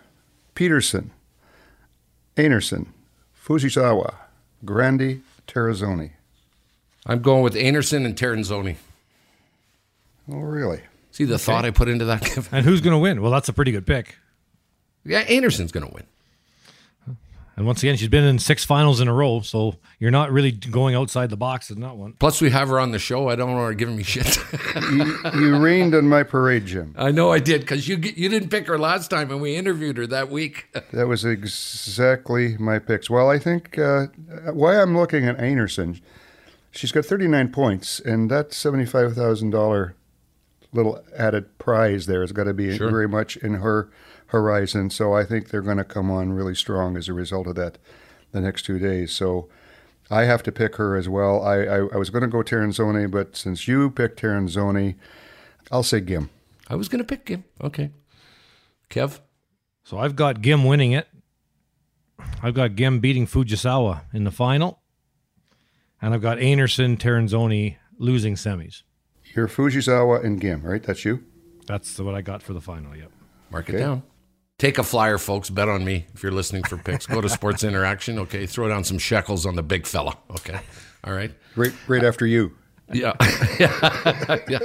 Peterson, 0.55 1.11
Einarson, 2.37 2.87
Fujisawa, 3.47 4.15
Grandy, 4.65 5.23
Tirinzoni. 5.47 6.11
I'm 7.07 7.23
going 7.23 7.45
with 7.45 7.55
Anderson 7.55 8.05
and 8.05 8.17
Tirinzoni. 8.17 8.75
Oh, 10.31 10.39
really? 10.39 10.81
See 11.13 11.25
the 11.25 11.39
thought 11.39 11.65
I 11.65 11.71
put 11.71 11.89
into 11.89 12.07
that, 12.07 12.49
And 12.51 12.65
who's 12.65 12.81
going 12.81 12.93
to 12.93 12.99
win? 12.99 13.23
Well, 13.23 13.31
that's 13.31 13.49
a 13.49 13.53
pretty 13.53 13.71
good 13.71 13.87
pick. 13.87 14.17
Yeah, 15.05 15.21
Anderson's 15.21 15.71
going 15.71 15.87
to 15.87 15.95
win. 15.95 16.03
And 17.57 17.65
once 17.65 17.83
again, 17.83 17.97
she's 17.97 18.09
been 18.09 18.25
in 18.25 18.39
six 18.39 18.65
finals 18.65 19.01
in 19.01 19.09
a 19.09 19.15
row, 19.15 19.41
so 19.41 19.77
you're 19.99 20.11
not 20.11 20.31
really 20.31 20.53
going 20.53 20.95
outside 20.95 21.31
the 21.31 21.39
box 21.39 21.71
in 21.71 21.81
that 21.81 21.97
one. 21.97 22.13
Plus, 22.19 22.43
we 22.43 22.51
have 22.51 22.69
her 22.69 22.79
on 22.79 22.91
the 22.93 22.99
show. 22.99 23.31
I 23.31 23.35
don't 23.37 23.55
want 23.55 23.67
her 23.69 23.75
giving 23.75 23.97
me 23.97 24.03
shit. 24.03 24.39
you, 24.93 25.17
you 25.35 25.57
rained 25.57 25.95
on 25.95 26.07
my 26.07 26.23
parade, 26.23 26.67
Jim. 26.67 26.95
I 26.99 27.13
know 27.13 27.33
I 27.33 27.39
did 27.39 27.63
because 27.63 27.89
you 27.89 27.97
you 27.97 28.29
didn't 28.29 28.51
pick 28.51 28.67
her 28.67 28.79
last 28.79 29.09
time, 29.09 29.31
and 29.31 29.41
we 29.41 29.57
interviewed 29.57 29.97
her 29.97 30.07
that 30.09 30.31
week. 30.31 30.67
That 30.93 31.09
was 31.09 31.25
exactly 31.25 32.57
my 32.59 32.79
picks. 32.79 33.09
Well, 33.11 33.29
I 33.31 33.39
think 33.39 33.79
uh, 33.79 34.07
why 34.53 34.81
I'm 34.81 34.97
looking 34.97 35.27
at 35.27 35.39
Einarson, 35.39 36.01
she's 36.71 36.93
got 36.93 37.05
39 37.07 37.51
points, 37.53 38.01
and 38.01 38.31
that 38.31 38.51
$75,000 38.51 39.95
little 40.73 41.03
added 41.17 41.59
prize 41.59 42.07
there 42.07 42.21
has 42.21 42.33
got 42.33 42.45
to 42.45 42.55
be 42.55 42.77
Sure. 42.77 42.91
very 42.91 43.09
much 43.09 43.37
in 43.39 43.55
her 43.55 43.89
horizon. 44.29 44.91
So 44.91 45.15
I 45.15 45.25
think 45.25 45.49
they're 45.49 45.63
going 45.63 45.77
to 45.77 45.85
come 45.85 46.11
on 46.11 46.33
really 46.33 46.55
strong 46.55 46.97
as 46.97 47.09
a 47.09 47.13
result 47.13 47.47
of 47.47 47.55
that 47.57 47.79
the 48.33 48.41
next 48.41 48.63
two 48.63 48.79
days. 48.79 49.13
So 49.13 49.49
I 50.11 50.25
have 50.25 50.43
to 50.45 50.53
pick 50.53 50.77
her 50.77 50.97
as 50.97 51.09
well. 51.09 51.43
I, 51.43 51.57
I, 51.63 51.77
I 51.87 51.97
was 51.97 52.11
going 52.11 52.23
to 52.23 52.29
go 52.29 52.39
Tirinzoni, 52.39 53.11
but 53.11 53.37
since 53.37 53.67
you 53.67 53.91
picked 53.91 54.21
Tirinzoni, 54.21 54.97
I'll 55.71 55.83
say 55.83 56.01
Gim. 56.01 56.31
I 56.69 56.75
was 56.75 56.89
going 56.89 56.99
to 56.99 57.05
pick 57.05 57.29
him. 57.29 57.45
Okay, 57.61 57.91
Kev. 58.91 59.21
So 59.85 59.99
I've 59.99 60.17
got 60.17 60.43
Gim 60.43 60.65
winning 60.65 60.93
it. 60.93 61.09
I've 62.43 62.55
got 62.55 62.77
Gim 62.77 62.99
beating 63.01 63.27
Fujisawa 63.27 64.03
in 64.13 64.25
the 64.25 64.31
final. 64.31 64.81
And 66.03 66.13
I've 66.13 66.23
got 66.23 66.39
Anderson, 66.39 66.97
Tirinzoni 66.97 67.77
losing 67.99 68.35
semis. 68.35 68.83
You're 69.35 69.49
Fujisawa 69.49 70.25
and 70.25 70.41
Gim, 70.41 70.63
right? 70.63 70.83
That's 70.83 71.05
you? 71.05 71.25
That's 71.67 71.99
what 71.99 72.15
I 72.15 72.23
got 72.23 72.43
for 72.43 72.53
the 72.53 72.61
final, 72.61 72.95
yep. 72.97 73.11
Mark 73.51 73.69
it 73.69 73.79
down. 73.79 74.03
Take 74.59 74.79
a 74.79 74.83
flyer, 74.83 75.19
folks. 75.19 75.51
Bet 75.51 75.69
on 75.69 75.85
me 75.85 76.07
if 76.15 76.23
you're 76.23 76.33
listening 76.33 76.63
for 76.63 76.79
picks. 76.79 77.07
Go 77.07 77.21
to 77.21 77.29
Sports 77.41 77.63
Interaction. 77.63 78.19
Okay, 78.21 78.47
throw 78.47 78.69
down 78.69 78.85
some 78.85 78.99
shekels 78.99 79.45
on 79.45 79.55
the 79.55 79.63
big 79.63 79.87
fella. 79.87 80.17
Okay, 80.31 80.59
all 81.05 81.13
right. 81.13 81.31
Right, 81.57 81.73
right 81.87 82.03
after 82.05 82.27
you. 82.27 82.57
Yeah, 82.93 83.13
yeah, 83.61 84.39
yeah. 84.49 84.59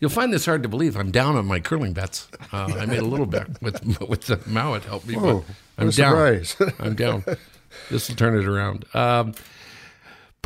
You'll 0.00 0.10
find 0.10 0.32
this 0.32 0.44
hard 0.44 0.62
to 0.64 0.68
believe. 0.68 0.96
I'm 0.96 1.10
down 1.10 1.36
on 1.36 1.46
my 1.46 1.60
curling 1.60 1.92
bets. 1.92 2.28
Uh, 2.52 2.64
I 2.78 2.86
made 2.86 2.98
a 2.98 3.04
little 3.04 3.26
bet 3.26 3.62
with 3.62 4.00
with 4.08 4.22
the 4.22 4.40
Mouat 4.46 4.84
helped 4.84 5.06
me. 5.06 5.14
but 5.14 5.22
Whoa, 5.22 5.44
I'm 5.78 5.90
down. 5.90 6.42
I'm 6.80 6.94
down. 6.94 7.24
This 7.90 8.08
will 8.08 8.16
turn 8.16 8.36
it 8.38 8.46
around. 8.46 8.86
Um, 8.94 9.34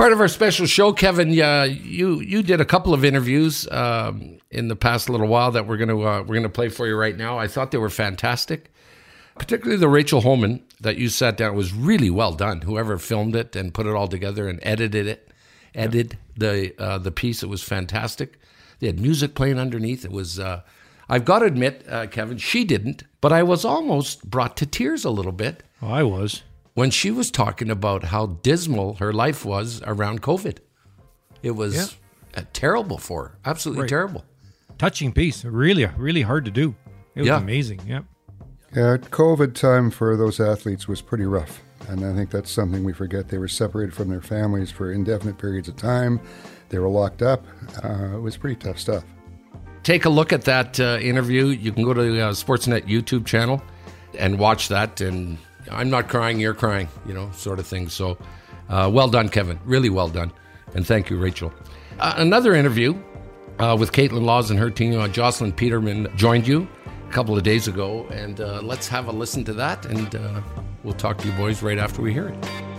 part 0.01 0.15
of 0.15 0.21
our 0.21 0.29
special 0.29 0.65
show, 0.65 0.95
Kevin. 0.95 1.31
Yeah, 1.31 1.65
you 1.65 2.21
you 2.21 2.43
did 2.43 2.59
a 2.59 2.65
couple 2.65 2.95
of 2.95 3.05
interviews 3.05 3.69
um, 3.71 4.39
in 4.51 4.69
the 4.69 4.77
past 4.77 5.11
little 5.11 5.27
while 5.27 5.51
that 5.51 5.67
we're 5.67 5.77
gonna 5.77 6.01
uh, 6.01 6.23
we're 6.23 6.37
gonna 6.37 6.49
play 6.49 6.71
for 6.71 6.87
you 6.87 6.97
right 6.97 7.15
now. 7.15 7.39
I 7.39 7.47
thought 7.47 7.71
they 7.71 7.77
were 7.77 7.91
fantastic, 7.91 8.73
particularly 9.39 9.79
the 9.79 9.91
Rachel 9.91 10.23
Homan 10.23 10.63
that 10.81 10.97
you 10.97 11.11
sat 11.11 11.37
down 11.37 11.55
was 11.55 11.75
really 11.75 12.09
well 12.09 12.33
done. 12.33 12.63
Whoever 12.63 12.97
filmed 12.97 13.37
it 13.37 13.55
and 13.55 13.75
put 13.75 13.85
it 13.85 13.95
all 13.95 14.09
together 14.09 14.49
and 14.49 14.59
edited 14.63 15.07
it, 15.07 15.31
edited 15.75 16.17
the 16.35 16.75
uh, 16.83 16.97
the 16.97 17.13
piece, 17.13 17.43
it 17.43 17.51
was 17.51 17.63
fantastic. 17.63 18.39
They 18.79 18.87
had 18.87 18.99
music 18.99 19.35
playing 19.35 19.59
underneath. 19.59 20.07
It 20.07 20.13
was. 20.13 20.41
Uh, 20.41 20.63
I've 21.11 21.25
got 21.27 21.41
to 21.41 21.47
admit, 21.47 21.85
uh, 21.89 22.07
Kevin, 22.07 22.39
she 22.39 22.65
didn't, 22.65 23.03
but 23.21 23.33
I 23.33 23.43
was 23.43 23.65
almost 23.65 24.31
brought 24.31 24.57
to 24.59 24.65
tears 24.65 25.05
a 25.05 25.11
little 25.11 25.33
bit 25.33 25.65
Oh, 25.83 25.91
I 25.91 26.03
was. 26.03 26.43
When 26.81 26.91
she 26.91 27.11
was 27.11 27.31
talking 27.31 27.71
about 27.71 28.05
how 28.05 28.25
dismal 28.43 28.95
her 28.95 29.13
life 29.13 29.45
was 29.45 29.83
around 29.87 30.23
COVID. 30.23 30.57
It 31.43 31.51
was 31.51 31.97
uh, 32.35 32.41
terrible 32.55 32.97
for 32.97 33.23
her, 33.25 33.39
absolutely 33.45 33.83
Right. 33.83 33.89
terrible. 33.91 34.25
Touching 34.79 35.13
piece. 35.13 35.45
Really, 35.45 35.85
really 35.99 36.23
hard 36.23 36.47
to 36.47 36.51
do. 36.51 36.75
It 37.15 37.21
was 37.21 37.29
Yeah. 37.29 37.37
amazing. 37.39 37.81
Yep. 37.87 38.05
Yeah, 38.75 38.97
COVID 38.97 39.55
time 39.55 39.91
for 39.91 40.17
those 40.17 40.41
athletes 40.41 40.89
was 40.89 41.03
pretty 41.03 41.27
rough. 41.27 41.61
And 41.89 42.03
I 42.03 42.15
think 42.15 42.31
that's 42.31 42.51
something 42.51 42.83
we 42.83 42.95
forget. 42.95 43.29
They 43.29 43.37
were 43.37 43.49
separated 43.49 43.93
from 43.93 44.09
their 44.09 44.23
families 44.23 44.71
for 44.71 44.91
indefinite 44.93 45.37
periods 45.37 45.69
of 45.69 45.77
time. 45.77 46.19
They 46.71 46.79
were 46.79 46.89
locked 46.89 47.21
up. 47.21 47.45
Uh, 47.85 48.15
it 48.17 48.21
was 48.23 48.39
pretty 48.39 48.57
tough 48.57 48.79
stuff. 48.79 49.05
Take 49.83 50.07
a 50.07 50.09
look 50.11 50.33
at 50.33 50.45
that 50.45 50.81
uh, 50.81 50.99
interview. 51.03 51.47
You 51.49 51.73
can 51.73 51.85
go 51.85 51.93
to 51.93 52.03
the 52.03 52.21
uh, 52.29 52.33
Sportsnet 52.33 52.87
YouTube 52.89 53.27
channel 53.27 53.61
and 54.19 54.39
watch 54.39 54.69
that. 54.69 55.01
And 55.03 55.37
I'm 55.71 55.91
not 55.91 56.09
crying, 56.09 56.41
you're 56.41 56.55
crying, 56.55 56.89
you 57.07 57.15
know, 57.15 57.31
sort 57.33 57.59
of 57.59 57.67
thing. 57.67 57.89
So 57.89 58.19
uh, 58.69 58.91
well 58.93 59.09
done, 59.09 59.29
Kevin. 59.29 59.59
Really 59.65 59.91
well 59.91 60.09
done. 60.09 60.33
And 60.75 60.87
thank 60.87 61.11
you, 61.11 61.19
Rachel. 61.19 61.53
Uh, 61.99 62.15
another 62.17 62.55
interview 62.55 62.95
uh, 63.59 63.77
with 63.79 63.93
Kaitlyn 63.93 64.23
Lawes 64.25 64.51
and 64.51 64.59
her 64.59 64.71
team. 64.71 64.99
Uh, 64.99 65.09
Jocelyn 65.09 65.53
Peterman 65.53 66.09
joined 66.17 66.47
you 66.47 66.69
a 67.09 67.13
couple 67.13 67.37
of 67.37 67.43
days 67.43 67.69
ago. 67.69 68.07
And 68.11 68.41
uh, 68.41 68.61
let's 68.63 68.89
have 68.89 69.09
a 69.09 69.13
listen 69.13 69.45
to 69.45 69.53
that. 69.55 69.87
And 69.87 70.15
uh, 70.15 70.41
we'll 70.85 70.95
talk 70.95 71.19
to 71.19 71.29
you 71.29 71.33
boys 71.35 71.63
right 71.63 71.79
after 71.79 72.03
we 72.03 72.13
hear 72.13 72.29
it. 72.29 72.70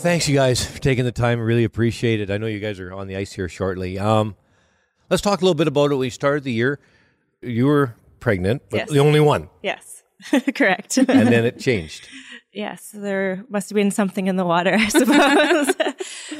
Thanks, 0.00 0.28
you 0.28 0.34
guys, 0.36 0.64
for 0.64 0.78
taking 0.78 1.04
the 1.04 1.12
time. 1.12 1.38
Really 1.40 1.64
appreciate 1.64 2.20
it. 2.20 2.30
I 2.30 2.38
know 2.38 2.46
you 2.46 2.58
guys 2.58 2.80
are 2.80 2.92
on 2.92 3.06
the 3.06 3.16
ice 3.16 3.32
here 3.32 3.48
shortly. 3.50 3.98
Um, 3.98 4.34
let's 5.10 5.22
talk 5.22 5.40
a 5.42 5.44
little 5.44 5.54
bit 5.54 5.68
about 5.68 5.90
it. 5.92 5.96
We 5.96 6.08
started 6.08 6.42
the 6.44 6.52
year. 6.52 6.80
You 7.42 7.66
were 7.66 7.94
pregnant, 8.18 8.62
but 8.70 8.76
Yes. 8.78 8.90
the 8.90 8.98
only 9.00 9.20
one, 9.20 9.48
Yes, 9.62 10.02
correct. 10.54 10.96
and 10.96 11.06
then 11.06 11.44
it 11.44 11.58
changed. 11.58 12.08
yes, 12.52 12.90
there 12.94 13.44
must 13.50 13.68
have 13.70 13.74
been 13.74 13.90
something 13.90 14.26
in 14.26 14.36
the 14.36 14.44
water, 14.44 14.74
I 14.78 14.88
suppose. 14.88 15.74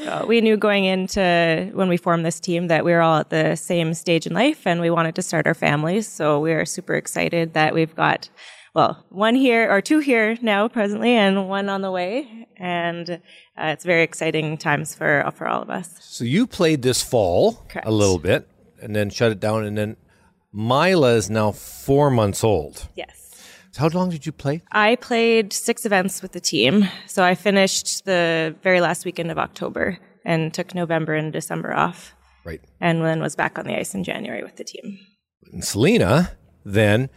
Uh, 0.07 0.25
we 0.27 0.41
knew 0.41 0.57
going 0.57 0.85
into 0.85 1.69
when 1.73 1.87
we 1.87 1.97
formed 1.97 2.25
this 2.25 2.39
team 2.39 2.67
that 2.67 2.83
we 2.83 2.91
were 2.91 3.01
all 3.01 3.17
at 3.19 3.29
the 3.29 3.55
same 3.55 3.93
stage 3.93 4.25
in 4.25 4.33
life 4.33 4.65
and 4.65 4.81
we 4.81 4.89
wanted 4.89 5.13
to 5.15 5.21
start 5.21 5.45
our 5.45 5.53
families. 5.55 6.07
So 6.07 6.39
we 6.39 6.51
are 6.51 6.65
super 6.65 6.95
excited 6.95 7.53
that 7.53 7.73
we've 7.75 7.95
got, 7.95 8.29
well, 8.73 9.05
one 9.09 9.35
here 9.35 9.69
or 9.71 9.81
two 9.81 9.99
here 9.99 10.37
now 10.41 10.67
presently 10.67 11.11
and 11.11 11.49
one 11.49 11.69
on 11.69 11.81
the 11.81 11.91
way. 11.91 12.47
And 12.57 13.09
uh, 13.09 13.17
it's 13.57 13.85
very 13.85 14.03
exciting 14.03 14.57
times 14.57 14.93
for, 14.93 15.29
for 15.35 15.47
all 15.47 15.61
of 15.61 15.69
us. 15.69 15.89
So 16.01 16.23
you 16.23 16.45
played 16.47 16.81
this 16.81 17.01
fall 17.01 17.53
Correct. 17.69 17.87
a 17.87 17.91
little 17.91 18.19
bit, 18.19 18.47
and 18.81 18.95
then 18.95 19.09
shut 19.09 19.31
it 19.31 19.39
down, 19.39 19.63
and 19.63 19.75
then 19.77 19.97
Mila 20.53 21.15
is 21.15 21.29
now 21.29 21.51
four 21.51 22.11
months 22.11 22.43
old. 22.43 22.87
Yes. 22.95 23.41
So 23.71 23.81
how 23.81 23.87
long 23.89 24.09
did 24.11 24.25
you 24.25 24.31
play? 24.31 24.61
I 24.71 24.95
played 24.97 25.53
six 25.53 25.85
events 25.85 26.21
with 26.21 26.33
the 26.33 26.39
team. 26.39 26.87
So 27.07 27.23
I 27.23 27.35
finished 27.35 28.05
the 28.05 28.55
very 28.61 28.81
last 28.81 29.05
weekend 29.05 29.31
of 29.31 29.37
October 29.39 29.97
and 30.25 30.53
took 30.53 30.75
November 30.75 31.15
and 31.15 31.31
December 31.33 31.73
off. 31.73 32.13
Right. 32.43 32.61
and 32.79 33.05
then 33.05 33.21
was 33.21 33.35
back 33.35 33.59
on 33.59 33.65
the 33.67 33.77
ice 33.77 33.93
in 33.93 34.03
January 34.03 34.41
with 34.43 34.55
the 34.55 34.63
team. 34.63 34.97
And 35.53 35.63
Selena, 35.63 36.31
then, 36.65 37.09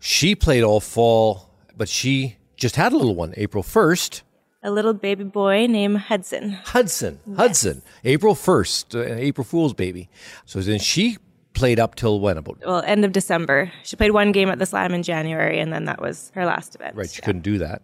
she 0.00 0.34
played 0.34 0.62
all 0.62 0.80
fall, 0.80 1.50
but 1.76 1.88
she 1.88 2.36
just 2.56 2.76
had 2.76 2.92
a 2.92 2.96
little 2.96 3.14
one 3.14 3.34
April 3.36 3.62
1st. 3.62 4.22
A 4.62 4.70
little 4.70 4.94
baby 4.94 5.22
boy 5.24 5.66
named 5.66 5.98
Hudson. 5.98 6.52
Hudson, 6.64 7.20
Hudson, 7.36 7.82
April 8.04 8.34
1st, 8.34 8.94
uh, 8.94 9.14
April 9.16 9.44
Fool's 9.44 9.74
baby. 9.74 10.08
So 10.44 10.60
then 10.60 10.78
she 10.80 11.18
played 11.54 11.78
up 11.78 11.94
till 11.94 12.18
when? 12.20 12.36
About 12.36 12.58
Well, 12.66 12.82
end 12.84 13.04
of 13.04 13.12
December. 13.12 13.70
She 13.84 13.96
played 13.96 14.10
one 14.10 14.32
game 14.32 14.48
at 14.48 14.58
the 14.58 14.66
Slam 14.66 14.92
in 14.92 15.02
January, 15.02 15.60
and 15.60 15.72
then 15.72 15.84
that 15.84 16.00
was 16.00 16.32
her 16.34 16.44
last 16.44 16.74
event. 16.74 16.96
Right, 16.96 17.08
she 17.08 17.20
Yeah. 17.20 17.26
couldn't 17.26 17.42
do 17.42 17.58
that. 17.58 17.82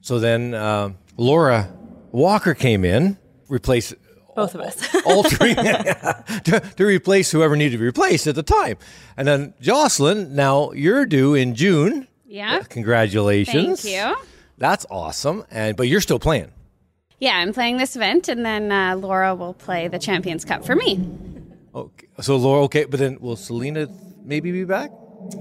So 0.00 0.18
then 0.18 0.54
uh, 0.54 0.90
Laura 1.16 1.68
Walker 2.10 2.54
came 2.54 2.84
in, 2.84 3.16
replace 3.48 3.94
Both 4.36 4.54
of 4.54 4.60
us. 4.60 4.76
all 5.04 5.22
three 5.22 5.54
to, 5.54 6.62
to 6.76 6.84
replace 6.84 7.30
whoever 7.30 7.56
needed 7.56 7.72
to 7.72 7.78
be 7.78 7.84
replaced 7.84 8.26
at 8.26 8.34
the 8.34 8.42
time. 8.42 8.76
And 9.16 9.26
then 9.26 9.54
Jocelyn, 9.60 10.34
now 10.34 10.72
you're 10.72 11.04
due 11.06 11.34
in 11.34 11.54
June. 11.54 12.06
Yeah. 12.26 12.62
Congratulations. 12.68 13.82
Thank 13.82 13.94
you. 13.94 14.16
That's 14.58 14.86
awesome. 14.90 15.44
And 15.50 15.76
but 15.76 15.88
you're 15.88 16.00
still 16.00 16.18
playing. 16.18 16.52
Yeah, 17.18 17.36
I'm 17.36 17.52
playing 17.52 17.76
this 17.76 17.96
event, 17.96 18.28
and 18.28 18.46
then 18.46 18.72
uh, 18.72 18.96
Laura 18.96 19.34
will 19.34 19.52
play 19.52 19.88
the 19.88 19.98
Champions 19.98 20.44
Cup 20.44 20.64
for 20.64 20.74
me. 20.74 20.98
Okay. 21.74 22.06
So 22.20 22.36
Laura, 22.36 22.62
okay, 22.64 22.84
but 22.86 22.98
then 22.98 23.18
will 23.20 23.36
Selena 23.36 23.88
maybe 24.24 24.52
be 24.52 24.64
back? 24.64 24.90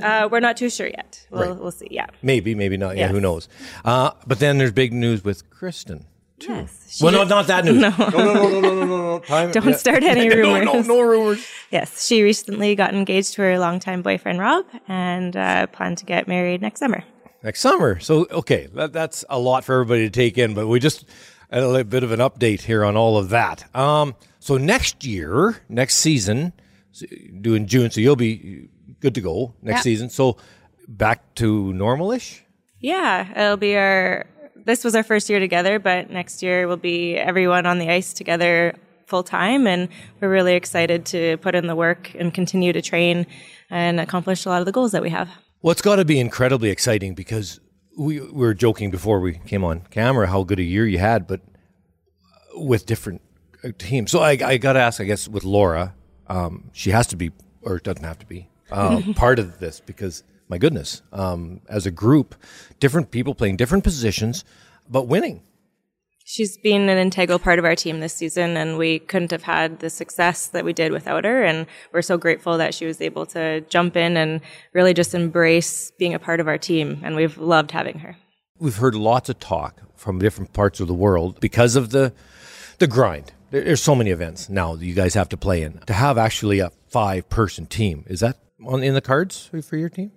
Uh, 0.03 0.27
we're 0.29 0.41
not 0.41 0.58
too 0.58 0.69
sure 0.69 0.88
yet. 0.88 1.25
We'll, 1.31 1.50
Right. 1.51 1.58
we'll 1.62 1.72
see. 1.72 1.88
Yeah. 1.89 2.08
Maybe, 2.22 2.53
maybe 2.53 2.75
not. 2.75 2.98
Yeah, 2.98 3.03
Yes. 3.03 3.12
who 3.12 3.22
knows? 3.22 3.48
Uh, 3.86 4.12
but 4.27 4.39
then 4.39 4.58
there's 4.58 4.74
big 4.74 4.91
news 4.91 5.24
with 5.24 5.50
Kristin. 5.50 6.03
Yes. 6.48 6.86
She 6.89 7.03
Well, 7.03 7.13
no, 7.13 7.24
not 7.24 7.48
that 7.48 7.65
news. 7.65 7.81
No, 7.81 7.89
no, 7.89 8.10
no, 8.10 8.34
no, 8.34 8.50
no, 8.50 8.60
no, 8.62 8.86
no, 8.86 8.86
no. 8.86 9.19
Time, 9.19 9.51
Don't 9.58 9.75
start 9.75 10.03
any 10.03 10.29
rumors. 10.36 10.65
no, 10.65 10.81
no 10.81 11.01
rumors. 11.01 11.46
Yes, 11.72 12.05
she 12.05 12.24
recently 12.24 12.75
got 12.75 12.93
engaged 12.93 13.34
to 13.36 13.41
her 13.43 13.60
longtime 13.60 14.01
boyfriend 14.01 14.39
Rob, 14.39 14.65
and 14.88 15.36
uh, 15.36 15.67
plan 15.67 15.96
to 15.98 16.05
get 16.05 16.27
married 16.27 16.62
next 16.62 16.79
summer. 16.79 17.03
next 17.43 17.60
summer. 17.62 18.00
So 18.00 18.25
okay, 18.31 18.67
that, 18.74 18.93
that's 18.93 19.24
a 19.29 19.38
lot 19.39 19.63
for 19.63 19.74
everybody 19.74 20.03
to 20.03 20.10
take 20.10 20.38
in, 20.38 20.53
but 20.53 20.67
we 20.67 20.79
just 20.79 21.05
a 21.51 21.62
little 21.65 21.84
bit 21.84 22.03
of 22.03 22.12
an 22.12 22.19
update 22.19 22.62
here 22.62 22.84
on 22.86 22.96
all 22.96 23.17
of 23.17 23.29
that. 23.29 23.74
Um, 23.75 24.15
so 24.39 24.58
next 24.58 25.03
year, 25.03 25.62
next 25.67 25.96
season, 25.98 26.53
so 26.91 27.05
due 27.41 27.55
in 27.55 27.67
June, 27.67 27.89
so 27.91 28.00
you'll 28.01 28.15
be 28.15 28.69
good 29.00 29.15
to 29.15 29.22
go 29.22 29.53
next 29.62 29.79
Yeah. 29.79 29.81
season. 29.81 30.10
So 30.10 30.38
back 30.88 31.36
to 31.36 31.72
normalish. 31.74 32.41
Yeah, 32.79 33.29
it'll 33.39 33.58
be 33.58 33.75
our. 33.75 34.25
This 34.66 34.84
was 34.84 34.96
our 34.96 35.04
first 35.04 35.30
year 35.30 35.39
together, 35.39 35.80
but 35.80 36.10
next 36.10 36.44
year 36.44 36.68
will 36.68 36.78
be 36.78 37.16
everyone 37.16 37.66
on 37.66 37.80
the 37.80 37.89
ice 37.89 38.13
together 38.13 38.75
full 39.06 39.24
time, 39.24 39.68
and 39.68 39.89
we're 40.22 40.30
really 40.30 40.54
excited 40.56 41.06
to 41.08 41.38
put 41.38 41.56
in 41.56 41.68
the 41.68 41.75
work 41.75 42.13
and 42.16 42.34
continue 42.34 42.72
to 42.72 42.82
train 42.82 43.25
and 43.70 44.00
accomplish 44.00 44.46
a 44.46 44.50
lot 44.50 44.62
of 44.62 44.66
the 44.66 44.72
goals 44.72 44.92
that 44.92 45.01
we 45.01 45.10
have. 45.10 45.30
Well, 45.62 45.72
it's 45.72 45.82
got 45.82 45.98
to 45.98 46.06
be 46.06 46.20
incredibly 46.20 46.70
exciting 46.70 47.16
because 47.16 47.60
we, 47.98 48.22
we 48.22 48.32
were 48.32 48.54
joking 48.54 48.92
before 48.92 49.20
we 49.20 49.34
came 49.34 49.63
on 49.63 49.82
camera 49.89 50.28
how 50.28 50.44
good 50.44 50.60
a 50.60 50.63
year 50.63 50.86
you 50.86 51.00
had, 51.00 51.28
but 51.28 51.42
with 52.54 52.86
different 52.86 53.22
uh, 53.63 53.70
teams. 53.78 54.12
So 54.12 54.20
I, 54.20 54.38
I 54.44 54.58
got 54.58 54.74
to 54.74 54.80
ask, 54.80 55.01
I 55.01 55.04
guess, 55.04 55.28
with 55.28 55.44
Laura, 55.44 55.96
um, 56.28 56.70
she 56.74 56.92
has 56.92 57.08
to 57.08 57.16
be, 57.16 57.32
or 57.62 57.80
doesn't 57.80 58.04
have 58.04 58.20
to 58.20 58.25
be, 58.25 58.48
uh, 58.72 59.01
part 59.16 59.39
of 59.39 59.60
this 59.60 59.82
because, 59.82 60.24
my 60.50 60.58
goodness, 60.58 61.01
um, 61.13 61.62
as 61.70 61.86
a 61.86 61.91
group, 61.91 62.36
different 62.79 63.12
people 63.12 63.36
playing 63.36 63.56
different 63.56 63.84
positions, 63.84 64.44
but 64.89 65.08
winning. 65.08 65.44
She's 66.25 66.58
been 66.58 66.89
an 66.89 66.98
integral 66.98 67.39
part 67.39 67.58
of 67.58 67.65
our 67.65 67.75
team 67.75 68.01
this 68.01 68.13
season, 68.13 68.56
and 68.58 68.77
we 68.77 69.00
couldn't 69.00 69.32
have 69.32 69.44
had 69.44 69.79
the 69.79 69.89
success 69.89 70.48
that 70.48 70.63
we 70.63 70.74
did 70.74 70.91
without 70.91 71.24
her. 71.24 71.44
And 71.44 71.65
we're 71.91 72.03
so 72.03 72.18
grateful 72.18 72.58
that 72.58 72.75
she 72.75 72.86
was 72.86 73.01
able 73.01 73.25
to 73.27 73.62
jump 73.62 73.96
in 73.96 74.15
and 74.15 74.41
really 74.74 74.94
just 74.94 75.15
embrace 75.15 75.91
being 75.98 76.13
a 76.13 76.20
part 76.20 76.39
of 76.39 76.48
our 76.48 76.58
team. 76.60 77.00
And 77.03 77.15
we've 77.15 77.38
loved 77.39 77.72
having 77.72 78.00
her. 78.00 78.15
We've 78.60 78.76
heard 78.76 78.93
lots 78.93 79.30
of 79.30 79.39
talk 79.39 79.82
from 79.95 80.19
different 80.19 80.54
parts 80.54 80.80
of 80.80 80.88
the 80.88 80.93
world 80.93 81.39
because 81.39 81.76
of 81.76 81.89
the 81.89 82.13
the 82.78 82.88
grind. 82.88 83.32
There's 83.50 83.82
so 83.82 83.95
many 83.95 84.12
events 84.12 84.50
now 84.50 84.76
that 84.76 84.86
you 84.86 84.93
guys 84.93 85.15
have 85.15 85.30
to 85.30 85.38
play 85.38 85.63
in. 85.63 85.80
To 85.88 85.93
have 85.93 86.17
actually 86.17 86.60
a 86.60 86.71
five 86.89 87.28
person 87.30 87.65
team 87.65 88.04
is 88.08 88.19
that 88.19 88.38
on 88.65 88.84
in 88.84 88.93
the 88.93 89.02
cards 89.02 89.50
for 89.63 89.78
your 89.78 89.89
team? 89.89 90.12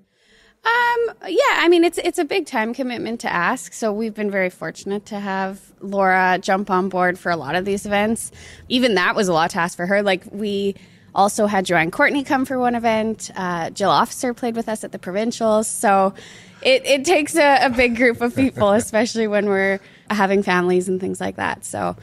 Um, 0.64 1.14
yeah, 1.26 1.58
I 1.58 1.68
mean 1.68 1.82
it's 1.82 1.98
it's 1.98 2.18
a 2.18 2.24
big 2.24 2.46
time 2.46 2.72
commitment 2.72 3.20
to 3.20 3.32
ask. 3.32 3.72
So 3.72 3.92
we've 3.92 4.14
been 4.14 4.30
very 4.30 4.50
fortunate 4.50 5.06
to 5.06 5.18
have 5.18 5.60
Laura 5.80 6.38
jump 6.40 6.70
on 6.70 6.88
board 6.88 7.18
for 7.18 7.30
a 7.32 7.36
lot 7.36 7.56
of 7.56 7.64
these 7.64 7.84
events. 7.84 8.30
Even 8.68 8.94
that 8.94 9.16
was 9.16 9.26
a 9.26 9.32
lot 9.32 9.50
to 9.50 9.58
ask 9.58 9.76
for 9.76 9.86
her. 9.86 10.02
Like 10.02 10.22
we 10.30 10.76
also 11.14 11.46
had 11.46 11.64
Joanne 11.66 11.90
Courtney 11.90 12.22
come 12.22 12.44
for 12.44 12.58
one 12.58 12.74
event. 12.74 13.30
Uh, 13.34 13.70
Jill 13.70 13.90
Officer 13.90 14.32
played 14.34 14.54
with 14.54 14.68
us 14.68 14.84
at 14.84 14.92
the 14.92 14.98
provincials. 14.98 15.66
So 15.66 16.14
it, 16.62 16.86
it 16.86 17.04
takes 17.04 17.36
a, 17.36 17.66
a 17.66 17.70
big 17.70 17.96
group 17.96 18.20
of 18.20 18.34
people, 18.34 18.70
especially 18.72 19.26
when 19.26 19.46
we're 19.46 19.80
having 20.10 20.42
families 20.42 20.88
and 20.88 21.00
things 21.00 21.20
like 21.20 21.36
that. 21.36 21.64
So 21.64 21.96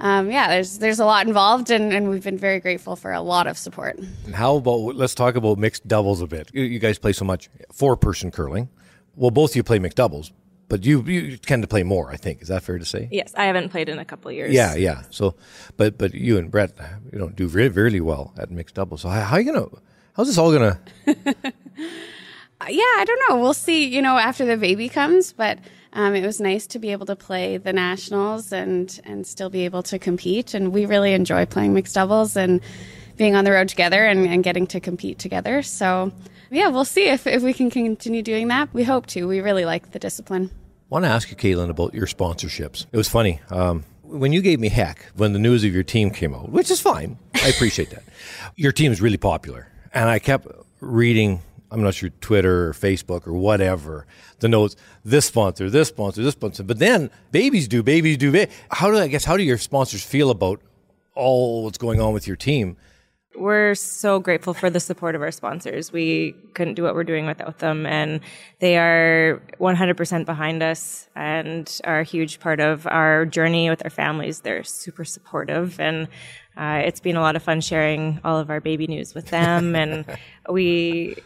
um, 0.00 0.30
yeah, 0.30 0.48
there's 0.48 0.78
there's 0.78 1.00
a 1.00 1.04
lot 1.04 1.26
involved, 1.26 1.70
and, 1.70 1.92
and 1.92 2.08
we've 2.08 2.22
been 2.22 2.38
very 2.38 2.60
grateful 2.60 2.96
for 2.96 3.12
a 3.12 3.20
lot 3.20 3.46
of 3.46 3.58
support. 3.58 3.98
And 3.98 4.34
how 4.34 4.56
about 4.56 4.96
let's 4.96 5.14
talk 5.14 5.36
about 5.36 5.58
mixed 5.58 5.86
doubles 5.86 6.20
a 6.20 6.26
bit. 6.26 6.50
You, 6.52 6.62
you 6.62 6.78
guys 6.78 6.98
play 6.98 7.12
so 7.12 7.24
much 7.24 7.48
four 7.72 7.96
person 7.96 8.30
curling. 8.30 8.68
Well, 9.16 9.30
both 9.30 9.50
of 9.50 9.56
you 9.56 9.62
play 9.62 9.78
mixed 9.78 9.96
doubles, 9.96 10.32
but 10.68 10.84
you 10.84 11.02
you 11.02 11.36
tend 11.36 11.62
to 11.62 11.68
play 11.68 11.82
more. 11.82 12.10
I 12.10 12.16
think 12.16 12.42
is 12.42 12.48
that 12.48 12.62
fair 12.62 12.78
to 12.78 12.84
say? 12.84 13.08
Yes, 13.10 13.32
I 13.36 13.44
haven't 13.44 13.70
played 13.70 13.88
in 13.88 13.98
a 13.98 14.04
couple 14.04 14.30
years. 14.30 14.52
Yeah, 14.52 14.74
yeah. 14.74 15.02
So, 15.10 15.34
but 15.76 15.98
but 15.98 16.14
you 16.14 16.38
and 16.38 16.50
Brett, 16.50 16.72
you 17.12 17.18
know, 17.18 17.28
do 17.28 17.46
really 17.48 17.70
really 17.70 18.00
well 18.00 18.34
at 18.38 18.50
mixed 18.50 18.76
doubles. 18.76 19.02
So 19.02 19.08
how, 19.08 19.22
how 19.22 19.36
you 19.38 19.52
gonna? 19.52 19.66
How's 20.14 20.28
this 20.28 20.38
all 20.38 20.52
gonna? 20.52 20.80
yeah, 21.06 22.82
I 22.98 23.04
don't 23.06 23.20
know. 23.28 23.40
We'll 23.40 23.54
see, 23.54 23.86
you 23.86 24.02
know, 24.02 24.16
after 24.18 24.44
the 24.44 24.56
baby 24.56 24.88
comes, 24.88 25.32
but 25.32 25.58
um, 25.92 26.14
it 26.14 26.24
was 26.24 26.40
nice 26.40 26.66
to 26.68 26.78
be 26.78 26.92
able 26.92 27.06
to 27.06 27.16
play 27.16 27.56
the 27.56 27.72
nationals 27.72 28.52
and 28.52 29.00
and 29.04 29.26
still 29.26 29.50
be 29.50 29.64
able 29.64 29.82
to 29.84 29.98
compete. 29.98 30.54
And 30.54 30.72
we 30.72 30.86
really 30.86 31.12
enjoy 31.12 31.46
playing 31.46 31.74
mixed 31.74 31.94
doubles 31.94 32.36
and 32.36 32.60
being 33.16 33.34
on 33.34 33.44
the 33.44 33.52
road 33.52 33.68
together 33.68 34.06
and, 34.06 34.26
and 34.26 34.44
getting 34.44 34.66
to 34.68 34.80
compete 34.80 35.18
together. 35.18 35.62
So 35.62 36.12
yeah, 36.50 36.68
we'll 36.68 36.84
see 36.84 37.08
if, 37.08 37.26
if 37.26 37.42
we 37.42 37.52
can 37.52 37.70
continue 37.70 38.22
doing 38.22 38.48
that. 38.48 38.72
We 38.72 38.84
hope 38.84 39.06
to. 39.06 39.26
We 39.26 39.40
really 39.40 39.64
like 39.64 39.90
the 39.90 39.98
discipline. 39.98 40.50
I 40.52 40.54
want 40.88 41.04
to 41.04 41.10
ask 41.10 41.30
you, 41.30 41.36
Kaitlyn, 41.36 41.68
about 41.68 41.92
your 41.92 42.06
sponsorships. 42.06 42.86
It 42.90 42.96
was 42.96 43.08
funny. 43.08 43.40
Um, 43.50 43.84
when 44.02 44.32
you 44.32 44.40
gave 44.40 44.58
me 44.58 44.70
heck 44.70 45.04
when 45.16 45.34
the 45.34 45.38
news 45.38 45.64
of 45.64 45.74
your 45.74 45.82
team 45.82 46.10
came 46.10 46.34
out, 46.34 46.48
which 46.48 46.70
is 46.70 46.80
fine. 46.80 47.18
I 47.34 47.48
appreciate 47.48 47.90
that. 47.90 48.04
Your 48.56 48.72
team 48.72 48.90
is 48.90 49.02
really 49.02 49.18
popular. 49.18 49.68
And 49.92 50.08
I 50.08 50.18
kept 50.18 50.46
reading, 50.80 51.42
I'm 51.70 51.82
not 51.82 51.94
sure, 51.94 52.10
Twitter 52.20 52.68
or 52.68 52.72
Facebook 52.72 53.26
or 53.26 53.34
whatever, 53.34 54.06
the 54.40 54.48
notes, 54.48 54.76
this 55.04 55.26
sponsor, 55.26 55.68
this 55.68 55.88
sponsor, 55.88 56.22
this 56.22 56.32
sponsor. 56.32 56.62
But 56.62 56.78
then 56.78 57.10
babies 57.30 57.68
do, 57.68 57.82
babies 57.82 58.16
do. 58.16 58.32
Ba- 58.32 58.48
how 58.70 58.90
do 58.90 58.98
I 58.98 59.08
guess, 59.08 59.24
how 59.24 59.36
do 59.36 59.42
your 59.42 59.58
sponsors 59.58 60.02
feel 60.02 60.30
about 60.30 60.60
all 61.14 61.64
what's 61.64 61.78
going 61.78 62.00
on 62.00 62.12
with 62.14 62.26
your 62.26 62.36
team? 62.36 62.76
We're 63.36 63.76
so 63.76 64.18
grateful 64.18 64.52
for 64.52 64.68
the 64.68 64.80
support 64.80 65.14
of 65.14 65.22
our 65.22 65.30
sponsors. 65.30 65.92
We 65.92 66.34
couldn't 66.54 66.74
do 66.74 66.82
what 66.82 66.94
we're 66.94 67.04
doing 67.04 67.26
without 67.26 67.58
them, 67.58 67.86
and 67.86 68.20
they 68.58 68.76
are 68.76 69.40
100% 69.60 70.24
behind 70.26 70.62
us 70.62 71.08
and 71.14 71.80
are 71.84 72.00
a 72.00 72.04
huge 72.04 72.40
part 72.40 72.58
of 72.58 72.86
our 72.88 73.26
journey 73.26 73.70
with 73.70 73.84
our 73.84 73.90
families. 73.90 74.40
They're 74.40 74.64
super 74.64 75.04
supportive, 75.04 75.78
and 75.78 76.08
uh, 76.56 76.82
it's 76.84 76.98
been 76.98 77.16
a 77.16 77.20
lot 77.20 77.36
of 77.36 77.42
fun 77.42 77.60
sharing 77.60 78.18
all 78.24 78.38
of 78.38 78.50
our 78.50 78.60
baby 78.60 78.88
news 78.88 79.14
with 79.14 79.26
them. 79.26 79.76
and 79.76 80.04
we 80.48 81.16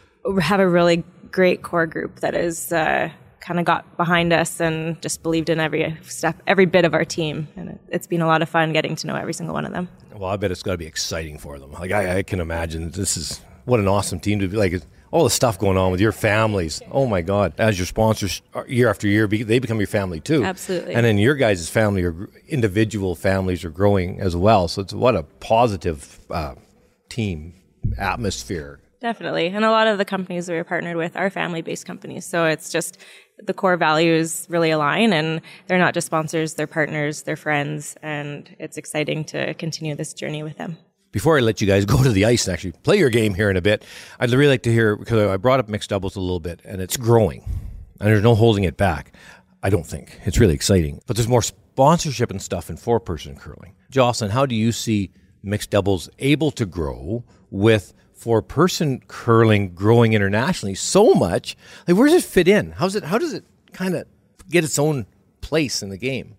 have 0.40 0.60
a 0.60 0.68
really 0.68 1.04
great 1.30 1.62
core 1.62 1.86
group 1.86 2.20
that 2.20 2.34
is 2.34 2.72
uh, 2.72 3.10
kind 3.40 3.58
of 3.58 3.66
got 3.66 3.96
behind 3.96 4.32
us 4.32 4.60
and 4.60 5.00
just 5.02 5.22
believed 5.22 5.50
in 5.50 5.60
every 5.60 5.96
step, 6.02 6.40
every 6.46 6.66
bit 6.66 6.84
of 6.84 6.94
our 6.94 7.04
team. 7.04 7.48
And 7.56 7.70
it, 7.70 7.80
it's 7.88 8.06
been 8.06 8.22
a 8.22 8.26
lot 8.26 8.42
of 8.42 8.48
fun 8.48 8.72
getting 8.72 8.96
to 8.96 9.06
know 9.06 9.16
every 9.16 9.34
single 9.34 9.54
one 9.54 9.64
of 9.64 9.72
them. 9.72 9.88
Well, 10.14 10.30
I 10.30 10.36
bet 10.36 10.50
it's 10.50 10.62
got 10.62 10.72
to 10.72 10.78
be 10.78 10.86
exciting 10.86 11.38
for 11.38 11.58
them. 11.58 11.72
Like 11.72 11.90
I, 11.90 12.18
I 12.18 12.22
can 12.22 12.40
imagine 12.40 12.90
this 12.90 13.16
is 13.16 13.40
what 13.64 13.80
an 13.80 13.88
awesome 13.88 14.20
team 14.20 14.38
to 14.40 14.48
be 14.48 14.56
like. 14.56 14.82
All 15.10 15.24
the 15.24 15.30
stuff 15.30 15.58
going 15.58 15.76
on 15.76 15.92
with 15.92 16.00
your 16.00 16.12
families. 16.12 16.80
Oh 16.90 17.06
my 17.06 17.20
God! 17.20 17.52
As 17.58 17.78
your 17.78 17.84
sponsors, 17.84 18.40
year 18.66 18.88
after 18.88 19.06
year, 19.06 19.26
they 19.26 19.58
become 19.58 19.76
your 19.76 19.86
family 19.86 20.20
too. 20.20 20.42
Absolutely. 20.42 20.94
And 20.94 21.04
then 21.04 21.18
your 21.18 21.34
guys' 21.34 21.68
family 21.68 22.02
or 22.02 22.30
individual 22.48 23.14
families 23.14 23.62
are 23.62 23.70
growing 23.70 24.20
as 24.20 24.34
well. 24.34 24.68
So 24.68 24.80
it's 24.80 24.94
what 24.94 25.14
a 25.14 25.24
positive 25.24 26.18
uh, 26.30 26.54
team 27.10 27.52
atmosphere. 27.98 28.80
Definitely. 29.02 29.48
And 29.48 29.64
a 29.64 29.70
lot 29.72 29.88
of 29.88 29.98
the 29.98 30.04
companies 30.04 30.48
we're 30.48 30.62
partnered 30.62 30.96
with 30.96 31.16
are 31.16 31.28
family 31.28 31.60
based 31.60 31.84
companies. 31.84 32.24
So 32.24 32.44
it's 32.44 32.70
just 32.70 32.98
the 33.44 33.52
core 33.52 33.76
values 33.76 34.46
really 34.48 34.70
align 34.70 35.12
and 35.12 35.40
they're 35.66 35.76
not 35.76 35.92
just 35.92 36.06
sponsors, 36.06 36.54
they're 36.54 36.68
partners, 36.68 37.22
they're 37.22 37.34
friends. 37.34 37.96
And 38.00 38.48
it's 38.60 38.76
exciting 38.76 39.24
to 39.24 39.54
continue 39.54 39.96
this 39.96 40.14
journey 40.14 40.44
with 40.44 40.56
them. 40.56 40.78
Before 41.10 41.36
I 41.36 41.40
let 41.40 41.60
you 41.60 41.66
guys 41.66 41.84
go 41.84 42.00
to 42.00 42.10
the 42.10 42.24
ice 42.24 42.46
and 42.46 42.54
actually 42.54 42.72
play 42.84 42.96
your 42.96 43.10
game 43.10 43.34
here 43.34 43.50
in 43.50 43.56
a 43.56 43.60
bit, 43.60 43.84
I'd 44.20 44.30
really 44.30 44.46
like 44.46 44.62
to 44.62 44.72
hear 44.72 44.94
because 44.94 45.28
I 45.28 45.36
brought 45.36 45.58
up 45.58 45.68
mixed 45.68 45.90
doubles 45.90 46.14
a 46.14 46.20
little 46.20 46.38
bit 46.38 46.60
and 46.64 46.80
it's 46.80 46.96
growing 46.96 47.42
and 47.98 48.08
there's 48.08 48.22
no 48.22 48.36
holding 48.36 48.62
it 48.62 48.76
back. 48.76 49.12
I 49.64 49.70
don't 49.70 49.86
think 49.86 50.20
it's 50.24 50.38
really 50.38 50.54
exciting, 50.54 51.02
but 51.08 51.16
there's 51.16 51.26
more 51.26 51.42
sponsorship 51.42 52.30
and 52.30 52.40
stuff 52.40 52.70
in 52.70 52.76
four 52.76 53.00
person 53.00 53.34
curling. 53.34 53.74
Jocelyn, 53.90 54.30
how 54.30 54.46
do 54.46 54.54
you 54.54 54.70
see 54.70 55.10
mixed 55.42 55.70
doubles 55.70 56.08
able 56.20 56.52
to 56.52 56.64
grow 56.64 57.24
with 57.50 57.94
four 58.22 58.40
person 58.40 59.02
curling 59.08 59.74
growing 59.74 60.12
internationally 60.12 60.76
so 60.76 61.12
much? 61.12 61.56
Like, 61.88 61.96
where 61.96 62.06
does 62.06 62.24
it 62.24 62.28
fit 62.28 62.46
in? 62.46 62.70
How's 62.70 62.94
it? 62.94 63.02
How 63.02 63.18
does 63.18 63.32
it 63.32 63.44
kind 63.72 63.96
of 63.96 64.06
get 64.48 64.62
its 64.62 64.78
own 64.78 65.06
place 65.40 65.82
in 65.82 65.88
the 65.88 65.98
game? 65.98 66.36